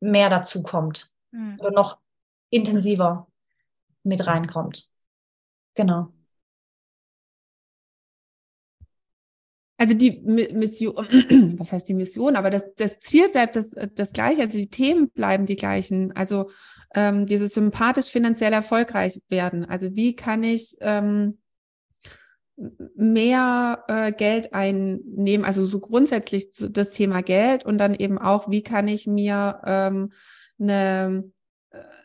[0.00, 1.58] mehr dazu kommt mhm.
[1.58, 1.98] oder noch
[2.50, 3.26] intensiver
[4.04, 4.88] mit reinkommt.
[5.74, 6.12] Genau.
[9.78, 10.96] Also die Mission,
[11.58, 12.36] was heißt die Mission?
[12.36, 16.12] Aber das, das Ziel bleibt das, das gleiche, also die Themen bleiben die gleichen.
[16.12, 16.50] Also
[16.94, 19.64] ähm, dieses sympathisch finanziell erfolgreich werden.
[19.64, 21.38] Also wie kann ich ähm,
[22.96, 25.44] mehr äh, Geld einnehmen?
[25.44, 30.12] Also so grundsätzlich das Thema Geld und dann eben auch, wie kann ich mir ähm,
[30.58, 31.30] eine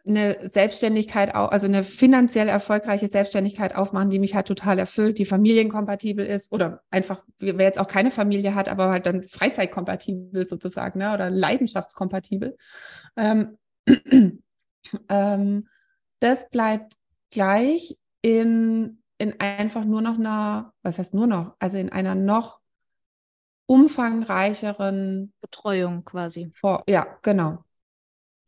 [0.05, 6.25] eine Selbstständigkeit, also eine finanziell erfolgreiche Selbstständigkeit aufmachen, die mich halt total erfüllt, die familienkompatibel
[6.25, 11.13] ist oder einfach, wer jetzt auch keine Familie hat, aber halt dann freizeitkompatibel sozusagen, ne,
[11.13, 12.57] oder leidenschaftskompatibel.
[13.15, 13.57] Ähm,
[15.09, 15.67] ähm,
[16.19, 16.93] das bleibt
[17.29, 22.59] gleich in, in einfach nur noch einer, was heißt nur noch, also in einer noch
[23.67, 26.51] umfangreicheren Betreuung quasi.
[26.55, 27.63] Vor, ja, genau.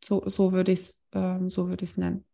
[0.04, 2.26] So, so würde ich es ähm, so würde nennen.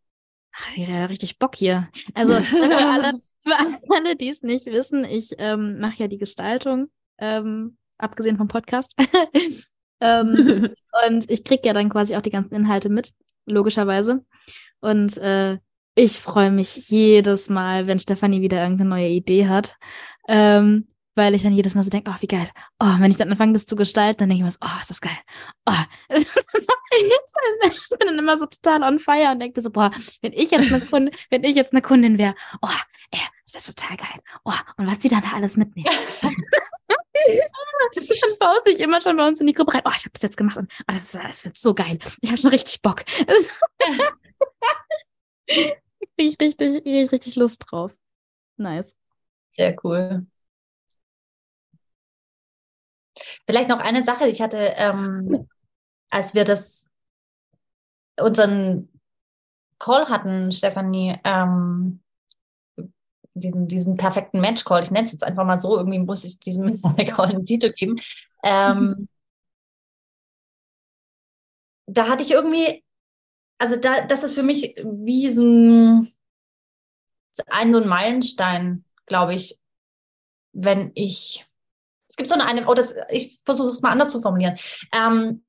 [0.75, 1.87] Ja, richtig Bock hier.
[2.13, 6.91] Also für alle, für alle die es nicht wissen, ich ähm, mache ja die Gestaltung,
[7.17, 8.93] ähm, abgesehen vom Podcast.
[10.01, 10.75] ähm,
[11.07, 13.13] und ich kriege ja dann quasi auch die ganzen Inhalte mit,
[13.45, 14.25] logischerweise.
[14.81, 15.57] Und äh,
[15.95, 19.77] ich freue mich jedes Mal, wenn Stefanie wieder irgendeine neue Idee hat.
[20.27, 22.49] Ähm, weil ich dann jedes Mal so denke, oh, wie geil.
[22.79, 24.89] Oh, wenn ich dann anfange, das zu gestalten, dann denke ich mir so, oh, ist
[24.89, 25.17] das geil.
[25.65, 25.73] Oh.
[26.09, 30.71] ich bin dann immer so total on fire und denke so, boah, wenn ich jetzt
[30.71, 32.69] eine Kundin, wenn ich jetzt eine Kundin wäre, oh,
[33.11, 34.21] ey, ist das total geil.
[34.45, 35.89] Oh, und was die dann da alles mitnehmen.
[36.19, 36.35] dann
[38.39, 39.81] poste ich immer schon bei uns in die Gruppe rein.
[39.85, 41.97] Oh, ich habe das jetzt gemacht und oh, das, ist, das wird so geil.
[42.21, 43.03] Ich habe schon richtig Bock.
[45.47, 45.75] kriege
[46.15, 47.91] ich richtig, richtig Lust drauf.
[48.57, 48.95] Nice.
[49.55, 50.25] Sehr cool.
[53.45, 55.47] Vielleicht noch eine Sache, ich hatte, ähm,
[56.09, 56.89] als wir das
[58.19, 58.89] unseren
[59.79, 62.01] Call hatten, Stefanie, ähm,
[63.33, 66.73] diesen, diesen perfekten Match-Call, ich nenne es jetzt einfach mal so, irgendwie muss ich diesem
[67.07, 67.99] Call einen Titel geben.
[68.43, 69.07] Ähm,
[71.87, 72.83] da hatte ich irgendwie,
[73.57, 76.13] also da, das ist für mich wie so ein,
[77.47, 79.59] ein, so ein Meilenstein, glaube ich,
[80.53, 81.45] wenn ich
[82.21, 84.55] gibt so eine, das, ich versuche es mal anders zu formulieren.
[84.93, 85.43] Ähm,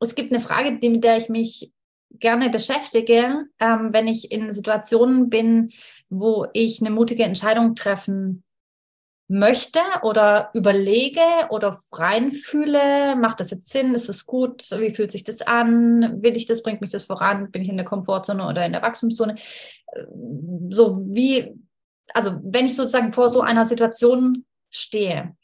[0.00, 1.72] es gibt eine Frage, die, mit der ich mich
[2.10, 5.72] gerne beschäftige, ähm, wenn ich in Situationen bin,
[6.08, 8.44] wo ich eine mutige Entscheidung treffen
[9.26, 15.24] möchte oder überlege oder reinfühle, macht das jetzt Sinn, ist es gut, wie fühlt sich
[15.24, 18.64] das an, will ich das, bringt mich das voran, bin ich in der Komfortzone oder
[18.66, 19.36] in der Wachstumszone,
[20.70, 21.54] so wie,
[22.12, 25.34] also wenn ich sozusagen vor so einer Situation stehe,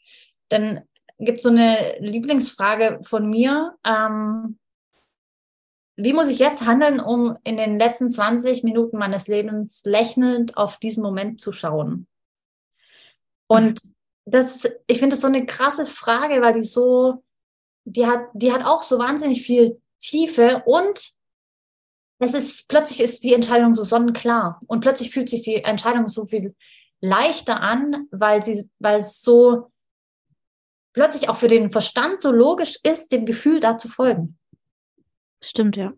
[0.51, 0.81] dann
[1.19, 3.75] gibt es so eine Lieblingsfrage von mir.
[3.85, 4.57] Ähm,
[5.95, 10.77] wie muss ich jetzt handeln, um in den letzten 20 Minuten meines Lebens lächelnd auf
[10.77, 12.07] diesen Moment zu schauen?
[13.47, 13.81] Und
[14.25, 17.23] das, ich finde das so eine krasse Frage, weil die so,
[17.85, 21.11] die hat, die hat auch so wahnsinnig viel Tiefe und
[22.19, 26.25] es ist plötzlich ist die Entscheidung so sonnenklar und plötzlich fühlt sich die Entscheidung so
[26.25, 26.55] viel
[27.01, 29.71] leichter an, weil sie, weil es so
[30.93, 34.37] plötzlich auch für den Verstand so logisch ist, dem Gefühl da zu folgen.
[35.43, 35.93] Stimmt, ja.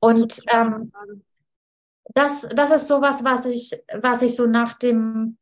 [0.00, 0.92] Und ähm,
[2.14, 5.36] das, das ist sowas, was ich, was ich so nach dem,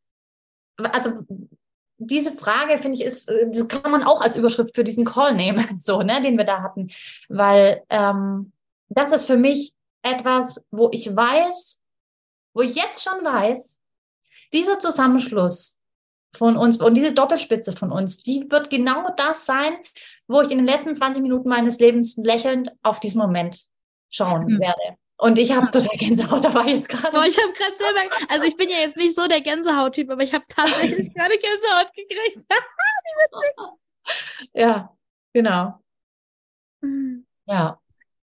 [0.77, 1.25] also
[1.99, 5.79] diese Frage finde ich ist, das kann man auch als Überschrift für diesen Call nehmen,
[5.81, 6.91] so, ne, den wir da hatten,
[7.29, 8.53] weil ähm,
[8.89, 11.81] das ist für mich etwas, wo ich weiß,
[12.55, 13.79] wo ich jetzt schon weiß,
[14.53, 15.78] dieser Zusammenschluss
[16.37, 19.77] von uns und diese Doppelspitze von uns, die wird genau das sein,
[20.27, 23.63] wo ich in den letzten 20 Minuten meines Lebens lächelnd auf diesen Moment
[24.11, 24.61] schauen mhm.
[24.61, 24.99] werde.
[25.21, 27.17] Und ich habe total Gänsehaut dabei jetzt gerade.
[27.17, 30.23] Oh, ich habe gerade selber, also ich bin ja jetzt nicht so der Gänsehaut-Typ, aber
[30.23, 32.37] ich habe tatsächlich gerade Gänsehaut gekriegt.
[32.49, 34.51] Wie witzig.
[34.55, 34.97] Ja,
[35.33, 35.81] genau.
[36.83, 37.27] Mhm.
[37.47, 37.81] Ja.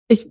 [0.09, 0.31] Ich,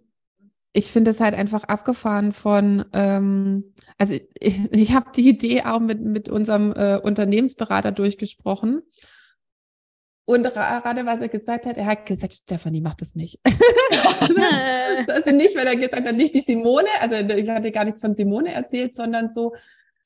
[0.78, 5.80] ich finde es halt einfach abgefahren von, ähm, also ich, ich habe die Idee auch
[5.80, 8.84] mit, mit unserem äh, Unternehmensberater durchgesprochen.
[10.26, 13.40] Und gerade was er gesagt hat, er hat gesagt, Stefanie, mach das nicht.
[15.08, 18.14] also nicht, weil er gesagt hat, nicht die Simone, also ich hatte gar nichts von
[18.14, 19.56] Simone erzählt, sondern so,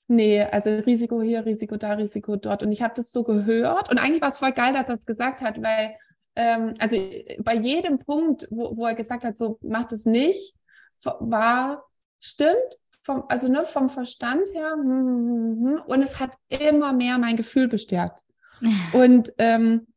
[0.08, 2.64] nee, also Risiko hier, Risiko da, Risiko dort.
[2.64, 3.92] Und ich habe das so gehört.
[3.92, 5.96] Und eigentlich war es voll geil, dass er es gesagt hat, weil,
[6.38, 6.96] ähm, also
[7.40, 10.56] bei jedem Punkt, wo, wo er gesagt hat, so, mach das nicht,
[11.04, 11.84] war,
[12.20, 17.18] stimmt, vom, also ne, vom Verstand her, hm, hm, hm, und es hat immer mehr
[17.18, 18.24] mein Gefühl bestärkt.
[18.94, 19.88] Und ähm,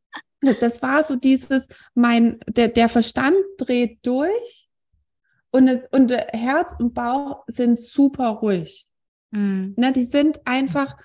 [0.59, 4.67] das war so dieses, mein, der, der Verstand dreht durch
[5.51, 8.85] und, es, und Herz und Bauch sind super ruhig.
[9.31, 9.73] Mhm.
[9.77, 10.97] Ne, die sind einfach,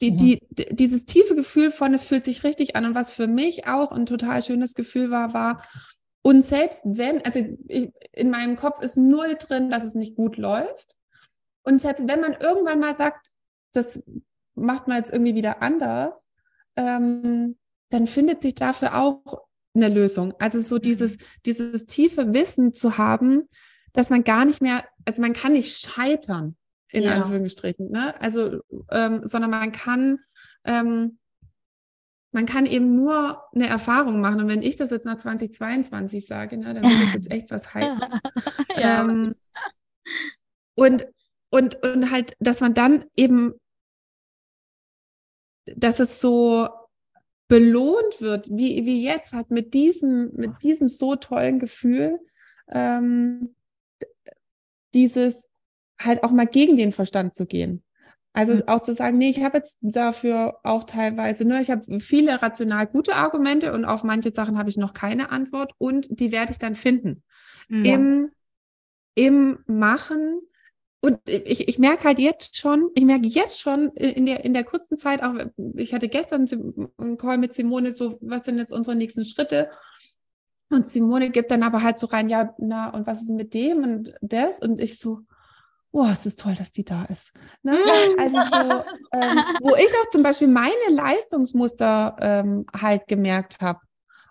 [0.00, 0.38] die, die,
[0.70, 2.86] dieses tiefe Gefühl von, es fühlt sich richtig an.
[2.86, 5.62] Und was für mich auch ein total schönes Gefühl war, war,
[6.22, 10.36] und selbst wenn, also ich, in meinem Kopf ist null drin, dass es nicht gut
[10.36, 10.96] läuft.
[11.62, 13.30] Und selbst wenn man irgendwann mal sagt,
[13.72, 14.02] das
[14.54, 16.12] macht man jetzt irgendwie wieder anders,
[16.76, 17.56] ähm,
[17.90, 20.34] dann findet sich dafür auch eine Lösung.
[20.38, 23.48] Also so dieses, dieses tiefe Wissen zu haben,
[23.92, 26.56] dass man gar nicht mehr, also man kann nicht scheitern,
[26.90, 27.12] in ja.
[27.12, 28.20] Anführungsstrichen, ne?
[28.20, 30.20] Also, ähm, sondern man kann,
[30.64, 31.18] ähm,
[32.38, 34.42] man kann eben nur eine Erfahrung machen.
[34.42, 37.74] Und wenn ich das jetzt nach 2022 sage, ne, dann wird das jetzt echt was
[37.74, 38.00] heißen.
[38.76, 39.34] ja, ähm,
[40.76, 41.08] und,
[41.50, 43.54] und, und halt, dass man dann eben,
[45.66, 46.68] dass es so
[47.48, 52.20] belohnt wird, wie, wie jetzt, hat mit diesem, mit diesem so tollen Gefühl,
[52.68, 53.56] ähm,
[54.94, 55.34] dieses
[56.00, 57.82] halt auch mal gegen den Verstand zu gehen.
[58.32, 58.62] Also mhm.
[58.66, 62.86] auch zu sagen, nee, ich habe jetzt dafür auch teilweise, ne, ich habe viele rational
[62.86, 66.58] gute Argumente und auf manche Sachen habe ich noch keine Antwort und die werde ich
[66.58, 67.22] dann finden.
[67.68, 67.84] Mhm.
[67.84, 68.30] Im,
[69.14, 70.40] Im Machen
[71.00, 74.64] und ich, ich merke halt jetzt schon, ich merke jetzt schon in der, in der
[74.64, 75.34] kurzen Zeit, auch
[75.76, 76.46] ich hatte gestern
[76.98, 79.70] einen Call mit Simone, so, was sind jetzt unsere nächsten Schritte?
[80.70, 83.84] Und Simone gibt dann aber halt so rein, ja, na, und was ist mit dem
[83.84, 84.60] und das?
[84.60, 85.20] Und ich so,
[85.98, 87.32] oh, es ist toll, dass die da ist.
[87.62, 87.76] Ne?
[88.18, 93.80] Also so, ähm, wo ich auch zum Beispiel meine Leistungsmuster ähm, halt gemerkt habe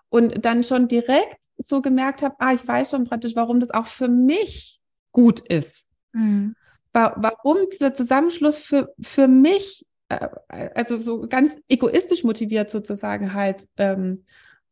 [0.08, 3.86] und dann schon direkt so gemerkt habe, ah, ich weiß schon praktisch, warum das auch
[3.86, 4.80] für mich
[5.12, 5.84] gut ist.
[6.12, 6.54] Mhm.
[6.92, 10.28] Warum dieser Zusammenschluss für, für mich, äh,
[10.74, 14.24] also so ganz egoistisch motiviert sozusagen halt ähm,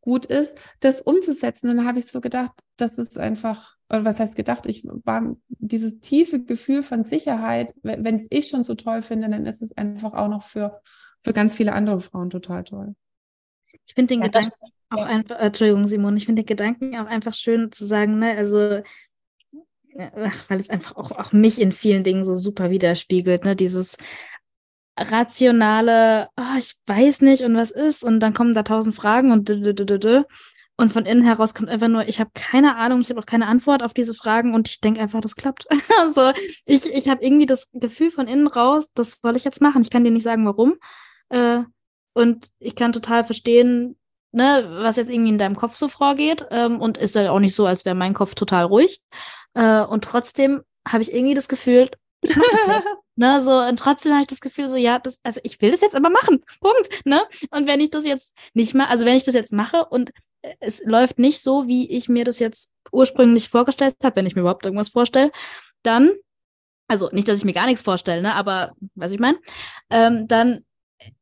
[0.07, 1.69] gut ist, das umzusetzen.
[1.69, 5.35] Und dann habe ich so gedacht, das ist einfach, oder was heißt gedacht, ich war
[5.49, 9.75] dieses tiefe Gefühl von Sicherheit, wenn es ich schon so toll finde, dann ist es
[9.75, 10.79] einfach auch noch für,
[11.25, 12.95] für ganz viele andere Frauen total toll.
[13.85, 14.55] Ich finde den ja, Gedanken
[14.91, 18.37] auch einfach, äh, Entschuldigung, Simon, ich finde den Gedanken auch einfach schön zu sagen, ne,
[18.37, 18.81] also
[20.15, 23.57] ach, weil es einfach auch, auch mich in vielen Dingen so super widerspiegelt, ne?
[23.57, 23.97] Dieses
[24.97, 29.49] rationale, oh, ich weiß nicht und was ist und dann kommen da tausend Fragen und
[30.79, 33.47] und von innen heraus kommt einfach nur, ich habe keine Ahnung, ich habe auch keine
[33.47, 35.65] Antwort auf diese Fragen und ich denke einfach, das klappt.
[35.99, 36.31] also
[36.65, 39.81] ich, ich habe irgendwie das Gefühl von innen raus, das soll ich jetzt machen.
[39.81, 40.75] Ich kann dir nicht sagen, warum.
[41.29, 41.63] Äh,
[42.13, 43.97] und ich kann total verstehen,
[44.31, 46.45] ne, was jetzt irgendwie in deinem Kopf so vorgeht.
[46.51, 49.01] Ähm, und ist ja auch nicht so, als wäre mein Kopf total ruhig.
[49.55, 51.89] Äh, und trotzdem habe ich irgendwie das Gefühl,
[52.21, 52.87] ich mache das jetzt.
[53.15, 55.81] ne, so, und trotzdem habe ich das Gefühl, so, ja, das, also ich will das
[55.81, 56.43] jetzt aber machen.
[56.59, 56.89] Punkt.
[57.05, 57.21] Ne?
[57.51, 60.11] Und wenn ich das jetzt nicht mal, also wenn ich das jetzt mache und
[60.59, 64.41] es läuft nicht so, wie ich mir das jetzt ursprünglich vorgestellt habe, wenn ich mir
[64.41, 65.31] überhaupt irgendwas vorstelle,
[65.83, 66.11] dann,
[66.87, 69.39] also nicht, dass ich mir gar nichts vorstelle, ne, aber was ich meine,
[69.89, 70.65] ähm, dann,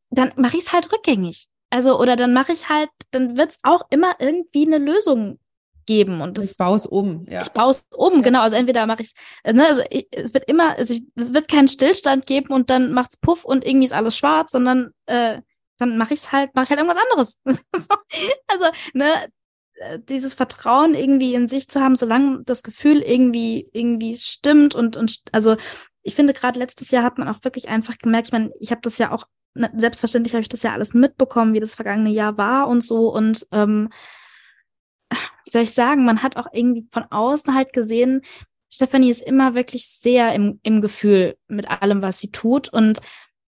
[0.09, 1.47] dann mache ich es halt rückgängig.
[1.71, 5.39] Also, oder dann mache ich halt, dann wird es auch immer irgendwie eine Lösung
[5.85, 6.21] geben.
[6.21, 7.25] Und das, ich baue es um.
[7.29, 7.41] Ja.
[7.41, 8.21] Ich baue es um, ja.
[8.21, 8.41] genau.
[8.41, 9.13] Also entweder mache ich
[9.43, 12.69] es, ne, also ich, es wird immer, also ich, es wird keinen Stillstand geben und
[12.69, 15.41] dann macht's Puff und irgendwie ist alles schwarz, sondern äh,
[15.77, 17.41] dann mache ich es halt, mache ich halt irgendwas anderes.
[18.47, 19.27] also, ne,
[19.75, 24.95] äh, dieses Vertrauen irgendwie in sich zu haben, solange das Gefühl irgendwie, irgendwie stimmt und,
[24.97, 25.57] und also
[26.01, 28.81] ich finde, gerade letztes Jahr hat man auch wirklich einfach gemerkt, ich meine, ich habe
[28.81, 32.37] das ja auch, ne, selbstverständlich habe ich das ja alles mitbekommen, wie das vergangene Jahr
[32.37, 33.89] war und so und ähm,
[35.11, 38.21] wie soll ich sagen, man hat auch irgendwie von außen halt gesehen,
[38.69, 42.99] Stefanie ist immer wirklich sehr im, im Gefühl mit allem, was sie tut und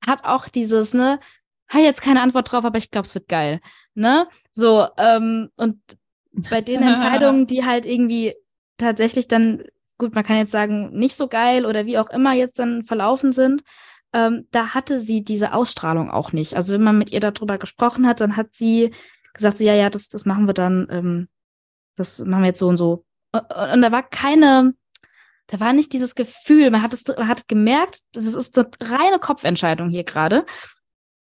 [0.05, 1.21] hat auch dieses, ne,
[1.69, 3.61] habe jetzt keine Antwort drauf, aber ich glaube, es wird geil,
[3.95, 4.27] ne?
[4.51, 5.79] So, ähm, und
[6.33, 8.35] bei den Entscheidungen, die halt irgendwie
[8.79, 9.65] tatsächlich dann,
[9.99, 13.33] gut, man kann jetzt sagen, nicht so geil oder wie auch immer jetzt dann verlaufen
[13.33, 13.63] sind,
[14.13, 16.55] ähm, da hatte sie diese Ausstrahlung auch nicht.
[16.55, 18.93] Also wenn man mit ihr darüber gesprochen hat, dann hat sie
[19.35, 21.29] gesagt, so, ja, ja, das, das machen wir dann, ähm,
[22.01, 23.05] das machen wir jetzt so und so.
[23.33, 24.75] Und, und da war keine,
[25.47, 29.19] da war nicht dieses Gefühl, man hat es, man hat gemerkt, das ist eine reine
[29.19, 30.47] Kopfentscheidung hier gerade.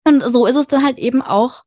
[0.03, 1.63] Und so ist es dann halt eben auch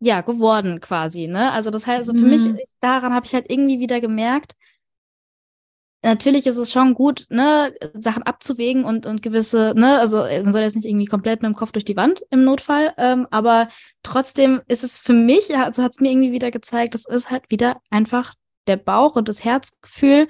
[0.00, 1.52] ja, geworden quasi, ne?
[1.52, 2.52] Also das heißt, also für mhm.
[2.52, 4.54] mich, daran habe ich halt irgendwie wieder gemerkt,
[6.06, 10.62] natürlich ist es schon gut, ne, Sachen abzuwägen und, und gewisse, ne, also man soll
[10.62, 13.68] jetzt nicht irgendwie komplett mit dem Kopf durch die Wand im Notfall, ähm, aber
[14.02, 17.50] trotzdem ist es für mich, also hat es mir irgendwie wieder gezeigt, das ist halt
[17.50, 18.34] wieder einfach
[18.66, 20.28] der Bauch und das Herzgefühl,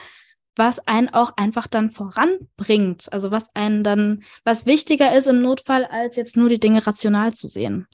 [0.57, 3.13] was einen auch einfach dann voranbringt.
[3.13, 7.35] Also was einen dann, was wichtiger ist im Notfall, als jetzt nur die Dinge rational
[7.35, 7.87] zu sehen.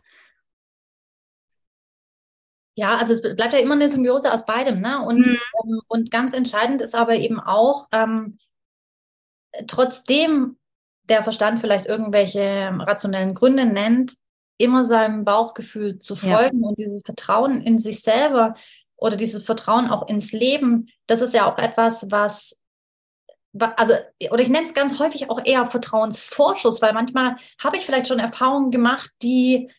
[2.75, 5.05] Ja, also es bleibt ja immer eine Symbiose aus beidem, ne?
[5.05, 5.39] Und, mhm.
[5.65, 8.39] ähm, und ganz entscheidend ist aber eben auch, ähm,
[9.67, 10.57] trotzdem
[11.05, 14.15] der Verstand vielleicht irgendwelche rationellen Gründe nennt,
[14.59, 16.69] immer seinem Bauchgefühl zu folgen ja.
[16.69, 18.55] und dieses Vertrauen in sich selber
[18.97, 22.57] oder dieses Vertrauen auch ins Leben, das ist ja auch etwas, was
[23.77, 23.93] also,
[24.31, 28.19] oder ich nenne es ganz häufig auch eher Vertrauensvorschuss, weil manchmal habe ich vielleicht schon
[28.19, 29.71] Erfahrungen gemacht, die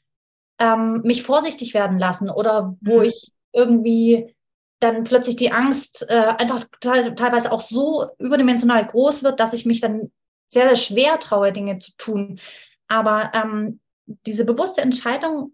[0.60, 3.06] ähm, mich vorsichtig werden lassen oder wo mhm.
[3.06, 4.36] ich irgendwie
[4.80, 9.80] dann plötzlich die Angst äh, einfach teilweise auch so überdimensional groß wird, dass ich mich
[9.80, 10.12] dann
[10.49, 12.39] sehr, sehr schwer traue, Dinge zu tun.
[12.88, 13.80] Aber ähm,
[14.26, 15.54] diese bewusste Entscheidung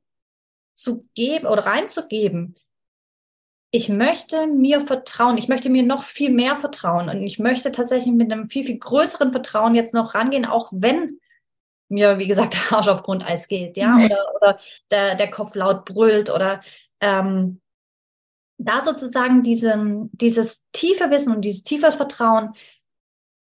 [0.73, 2.55] zu geben oder reinzugeben,
[3.71, 8.13] ich möchte mir vertrauen, ich möchte mir noch viel mehr vertrauen und ich möchte tatsächlich
[8.13, 11.19] mit einem viel, viel größeren Vertrauen jetzt noch rangehen, auch wenn
[11.89, 14.05] mir, wie gesagt, der Arsch auf Grundeis geht, ja, mhm.
[14.05, 14.59] oder, oder
[14.91, 16.61] der, der Kopf laut brüllt oder
[17.01, 17.61] ähm,
[18.57, 22.53] da sozusagen diesen, dieses tiefe Wissen und dieses tiefe Vertrauen,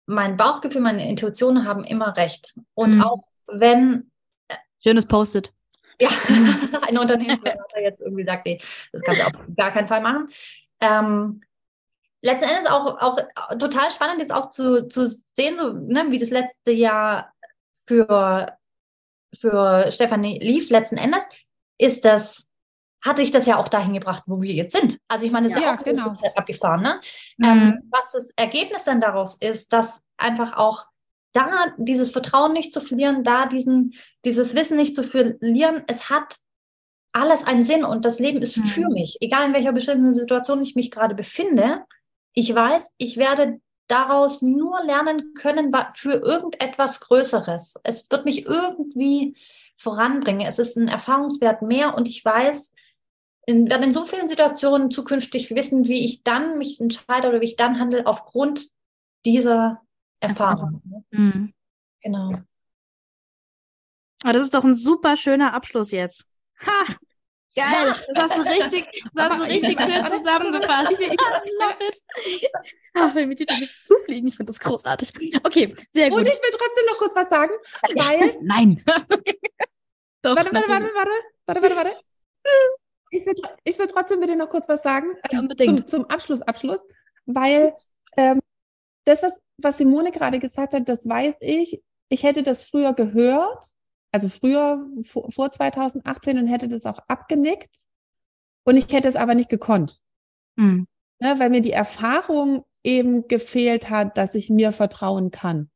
[0.06, 2.54] mein Bauchgefühl, meine Intuitionen haben immer recht.
[2.74, 3.02] Und mhm.
[3.02, 4.12] auch wenn.
[4.48, 5.54] Äh, Schönes Postet.
[6.00, 6.10] Ja,
[6.82, 8.60] ein Unternehmensberater jetzt irgendwie sagt, nee,
[8.92, 10.30] das kannst du auf gar keinen Fall machen.
[10.82, 11.42] Ähm,
[12.22, 13.18] letzten Endes auch, auch
[13.58, 17.31] total spannend jetzt auch zu, zu sehen, so, ne, wie das letzte Jahr
[17.92, 18.58] für,
[19.38, 21.24] für Stefanie lief, letzten Endes,
[21.78, 22.46] ist das,
[23.04, 24.98] hatte ich das ja auch dahin gebracht, wo wir jetzt sind.
[25.10, 26.16] Also ich meine, es ist ja, auch genau.
[26.36, 26.82] abgefahren.
[26.82, 27.02] Ne?
[27.38, 27.46] Mhm.
[27.46, 30.86] Ähm, was das Ergebnis dann daraus ist, dass einfach auch
[31.34, 36.38] da dieses Vertrauen nicht zu verlieren, da diesen, dieses Wissen nicht zu verlieren, es hat
[37.14, 38.64] alles einen Sinn und das Leben ist mhm.
[38.64, 41.84] für mich, egal in welcher bestimmten Situation ich mich gerade befinde.
[42.34, 47.76] Ich weiß, ich werde daraus nur lernen können für irgendetwas Größeres.
[47.84, 49.36] Es wird mich irgendwie
[49.78, 50.48] voranbringen.
[50.48, 52.72] Es ist ein Erfahrungswert mehr und ich weiß,
[53.48, 57.46] in, werde in so vielen Situationen zukünftig wissen, wie ich dann mich entscheide oder wie
[57.46, 58.70] ich dann handle aufgrund
[59.26, 59.82] dieser
[60.20, 60.82] Erfahrung.
[61.12, 61.54] Mhm.
[62.02, 62.34] Genau.
[64.24, 66.26] Aber das ist doch ein super schöner Abschluss jetzt.
[66.66, 66.96] Ha!
[67.54, 70.97] Geil, das hast du richtig, das hast du richtig schön zusammengefasst.
[70.99, 71.12] Ich,
[72.26, 72.49] ich
[72.93, 75.12] Ach, wenn wir dir das zufliegen, ich finde das großartig.
[75.43, 76.20] Okay, sehr gut.
[76.20, 77.54] Und ich will trotzdem noch kurz was sagen,
[77.95, 78.38] weil...
[78.41, 78.84] Nein.
[80.22, 81.12] Doch, warte, warte, warte, warte,
[81.47, 81.91] warte, warte, warte.
[83.10, 83.34] Ich will,
[83.64, 85.08] ich will trotzdem bitte noch kurz was sagen.
[85.32, 85.89] Ja, unbedingt.
[85.89, 86.80] Zum, zum Abschluss, Abschluss.
[87.26, 87.76] Weil
[88.18, 88.39] ähm,
[89.06, 91.82] das, was, was Simone gerade gesagt hat, das weiß ich.
[92.10, 93.74] Ich hätte das früher gehört
[94.12, 97.88] also früher vor 2018 und hätte das auch abgenickt
[98.64, 99.99] und ich hätte es aber nicht gekonnt.
[100.55, 100.88] Mhm.
[101.20, 105.70] Ne, weil mir die Erfahrung eben gefehlt hat, dass ich mir vertrauen kann.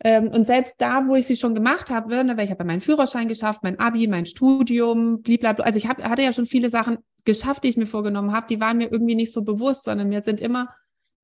[0.00, 2.80] Ähm, und selbst da, wo ich sie schon gemacht habe, ne, weil ich habe meinen
[2.80, 5.64] Führerschein geschafft, mein Abi, mein Studium, blablabla.
[5.64, 8.46] Also ich hab, hatte ja schon viele Sachen geschafft, die ich mir vorgenommen habe.
[8.48, 10.74] Die waren mir irgendwie nicht so bewusst, sondern mir sind immer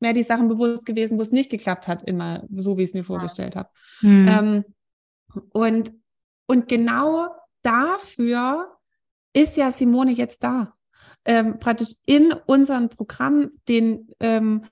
[0.00, 2.94] mehr die Sachen bewusst gewesen, wo es nicht geklappt hat, immer so, wie ich es
[2.94, 3.68] mir vorgestellt habe.
[4.00, 4.28] Mhm.
[4.28, 4.64] Ähm,
[5.52, 5.92] und
[6.52, 7.28] und genau
[7.62, 8.76] dafür
[9.32, 10.74] ist ja Simone jetzt da.
[11.24, 14.64] ähm, praktisch in unserem Programm den, ähm,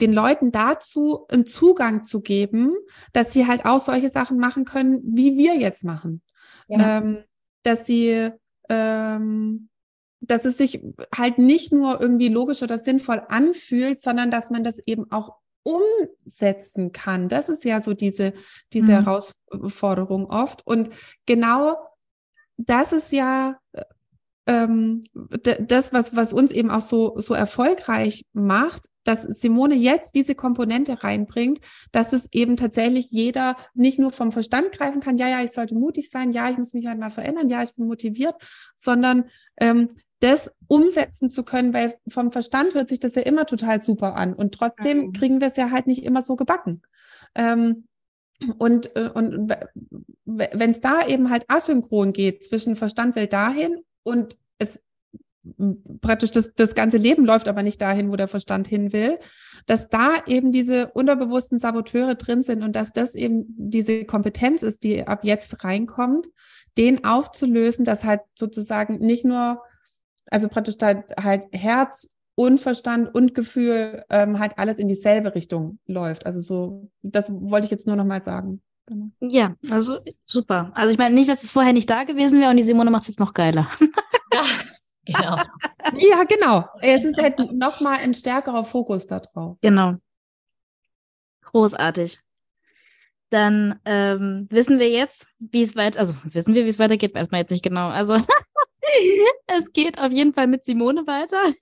[0.00, 2.74] den Leuten dazu einen Zugang zu geben,
[3.12, 6.22] dass sie halt auch solche Sachen machen können, wie wir jetzt machen.
[6.68, 6.98] Ja.
[6.98, 7.24] Ähm,
[7.62, 8.30] dass sie,
[8.68, 9.68] ähm,
[10.20, 10.80] dass es sich
[11.14, 16.92] halt nicht nur irgendwie logisch oder sinnvoll anfühlt, sondern dass man das eben auch umsetzen
[16.92, 17.28] kann.
[17.28, 18.32] Das ist ja so diese,
[18.72, 19.04] diese mhm.
[19.04, 20.66] Herausforderung oft.
[20.66, 20.90] Und
[21.26, 21.76] genau
[22.56, 23.58] das ist ja
[24.46, 25.04] ähm,
[25.60, 31.02] das, was, was uns eben auch so, so erfolgreich macht, dass Simone jetzt diese Komponente
[31.04, 31.60] reinbringt,
[31.92, 35.74] dass es eben tatsächlich jeder nicht nur vom Verstand greifen kann, ja, ja, ich sollte
[35.74, 38.34] mutig sein, ja, ich muss mich halt mal verändern, ja, ich bin motiviert,
[38.74, 39.24] sondern
[39.58, 39.90] ähm,
[40.20, 44.32] das umsetzen zu können, weil vom Verstand hört sich das ja immer total super an
[44.34, 45.12] und trotzdem mhm.
[45.12, 46.82] kriegen wir es ja halt nicht immer so gebacken.
[47.34, 47.86] Ähm,
[48.58, 49.54] und, äh, und
[50.24, 54.80] wenn es da eben halt asynchron geht, zwischen Verstand will dahin und es
[56.00, 59.18] praktisch das, das ganze Leben läuft aber nicht dahin, wo der Verstand hin will,
[59.66, 64.82] dass da eben diese unterbewussten Saboteure drin sind und dass das eben diese Kompetenz ist,
[64.82, 66.26] die ab jetzt reinkommt,
[66.76, 69.62] den aufzulösen, dass halt sozusagen nicht nur,
[70.30, 75.78] also praktisch halt, halt Herz und Verstand und Gefühl ähm, halt alles in dieselbe Richtung
[75.86, 76.26] läuft.
[76.26, 78.62] Also so, das wollte ich jetzt nur noch mal sagen.
[78.86, 79.10] Genau.
[79.20, 80.70] Ja, also super.
[80.74, 83.02] Also ich meine nicht, dass es vorher nicht da gewesen wäre und die Simone macht
[83.02, 83.68] es jetzt noch geiler.
[85.08, 85.46] Ja,
[85.84, 85.98] genau.
[85.98, 86.64] ja, genau.
[86.80, 89.56] Es ist halt nochmal ein stärkerer Fokus da drauf.
[89.60, 89.94] Genau.
[91.42, 92.18] Großartig.
[93.30, 97.30] Dann ähm, wissen wir jetzt, wie es weiter, also wissen wir, wie es weitergeht, weiß
[97.30, 97.88] man jetzt nicht genau.
[97.88, 98.20] Also
[99.46, 101.52] es geht auf jeden Fall mit Simone weiter.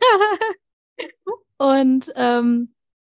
[1.58, 2.74] Und ähm,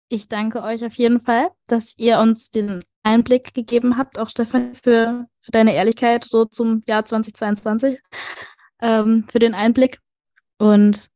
[0.10, 4.76] ich danke euch auf jeden Fall, dass ihr uns den Einblick gegeben habt, auch Stefan,
[4.76, 8.00] für, für deine Ehrlichkeit so zum Jahr 2022,
[8.82, 10.00] ähm, für den Einblick.
[10.58, 11.10] Und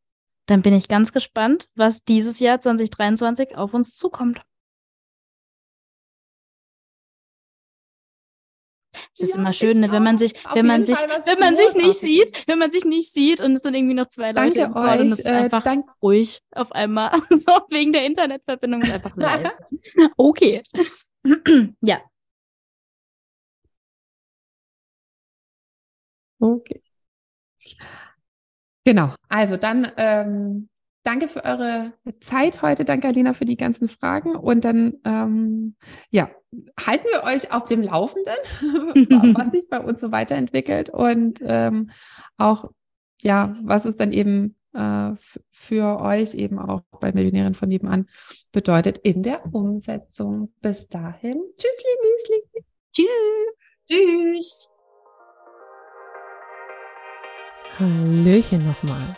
[0.46, 4.42] dann bin ich ganz gespannt, was dieses Jahr 2023 auf uns zukommt.
[9.20, 11.57] Es ist ja, immer schön, ne, wenn man sich, wenn man sich, Fall, wenn man
[11.57, 14.61] sich nicht sieht, wenn man sich nicht sieht und es sind irgendwie noch zwei Leute
[14.61, 17.11] im Call und es ist äh, einfach dank ruhig auf einmal.
[17.38, 19.51] so wegen der Internetverbindung ist einfach leise.
[20.17, 20.63] okay.
[21.82, 21.99] ja.
[26.39, 26.82] Okay.
[28.86, 29.13] Genau.
[29.28, 30.70] Also dann ähm,
[31.04, 32.86] danke für eure Zeit heute.
[32.86, 34.36] Danke, Alina, für die ganzen Fragen.
[34.36, 35.76] Und dann, ähm,
[36.10, 36.30] ja,
[36.86, 38.34] halten wir euch auf dem Laufenden,
[39.36, 41.91] was sich bei uns so weiterentwickelt und ähm,
[42.38, 42.72] auch,
[43.22, 45.12] ja, was es dann eben äh,
[45.52, 48.08] für euch eben auch bei Millionären von nebenan
[48.52, 50.54] bedeutet in der Umsetzung.
[50.62, 51.41] Bis dahin.
[51.58, 52.64] Tschüssli, Müsli.
[52.93, 53.08] Tschüss.
[53.88, 54.70] Tschüss.
[57.80, 59.16] Hallöchen nochmal.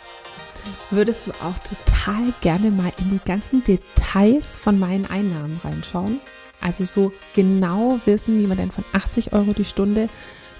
[0.92, 6.20] Würdest du auch total gerne mal in die ganzen Details von meinen Einnahmen reinschauen?
[6.60, 10.10] Also so genau wissen, wie man denn von 80 Euro die Stunde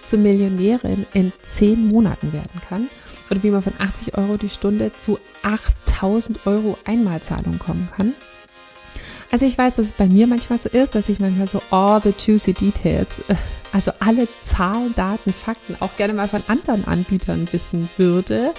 [0.03, 2.89] zur Millionärin in 10 Monaten werden kann?
[3.31, 8.15] Oder wie man von 80 Euro die Stunde zu 8000 Euro Einmalzahlung kommen kann?
[9.31, 12.01] Also ich weiß, dass es bei mir manchmal so ist, dass ich manchmal so all
[12.01, 13.35] the juicy details, äh,
[13.75, 18.55] also alle Zahlen, Daten, Fakten auch gerne mal von anderen Anbietern wissen würde.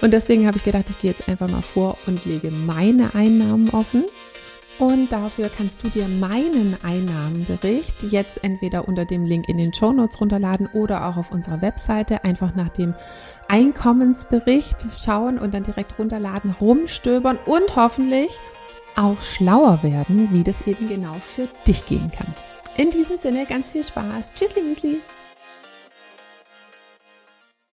[0.00, 3.68] Und deswegen habe ich gedacht, ich gehe jetzt einfach mal vor und lege meine Einnahmen
[3.70, 4.04] offen.
[4.78, 9.92] Und dafür kannst du dir meinen Einnahmenbericht jetzt entweder unter dem Link in den Show
[9.92, 12.94] Notes runterladen oder auch auf unserer Webseite einfach nach dem
[13.48, 18.30] Einkommensbericht schauen und dann direkt runterladen, rumstöbern und hoffentlich
[18.96, 22.34] auch schlauer werden, wie das eben genau für dich gehen kann.
[22.78, 24.32] In diesem Sinne ganz viel Spaß.
[24.34, 25.00] Tschüssli, Müsli.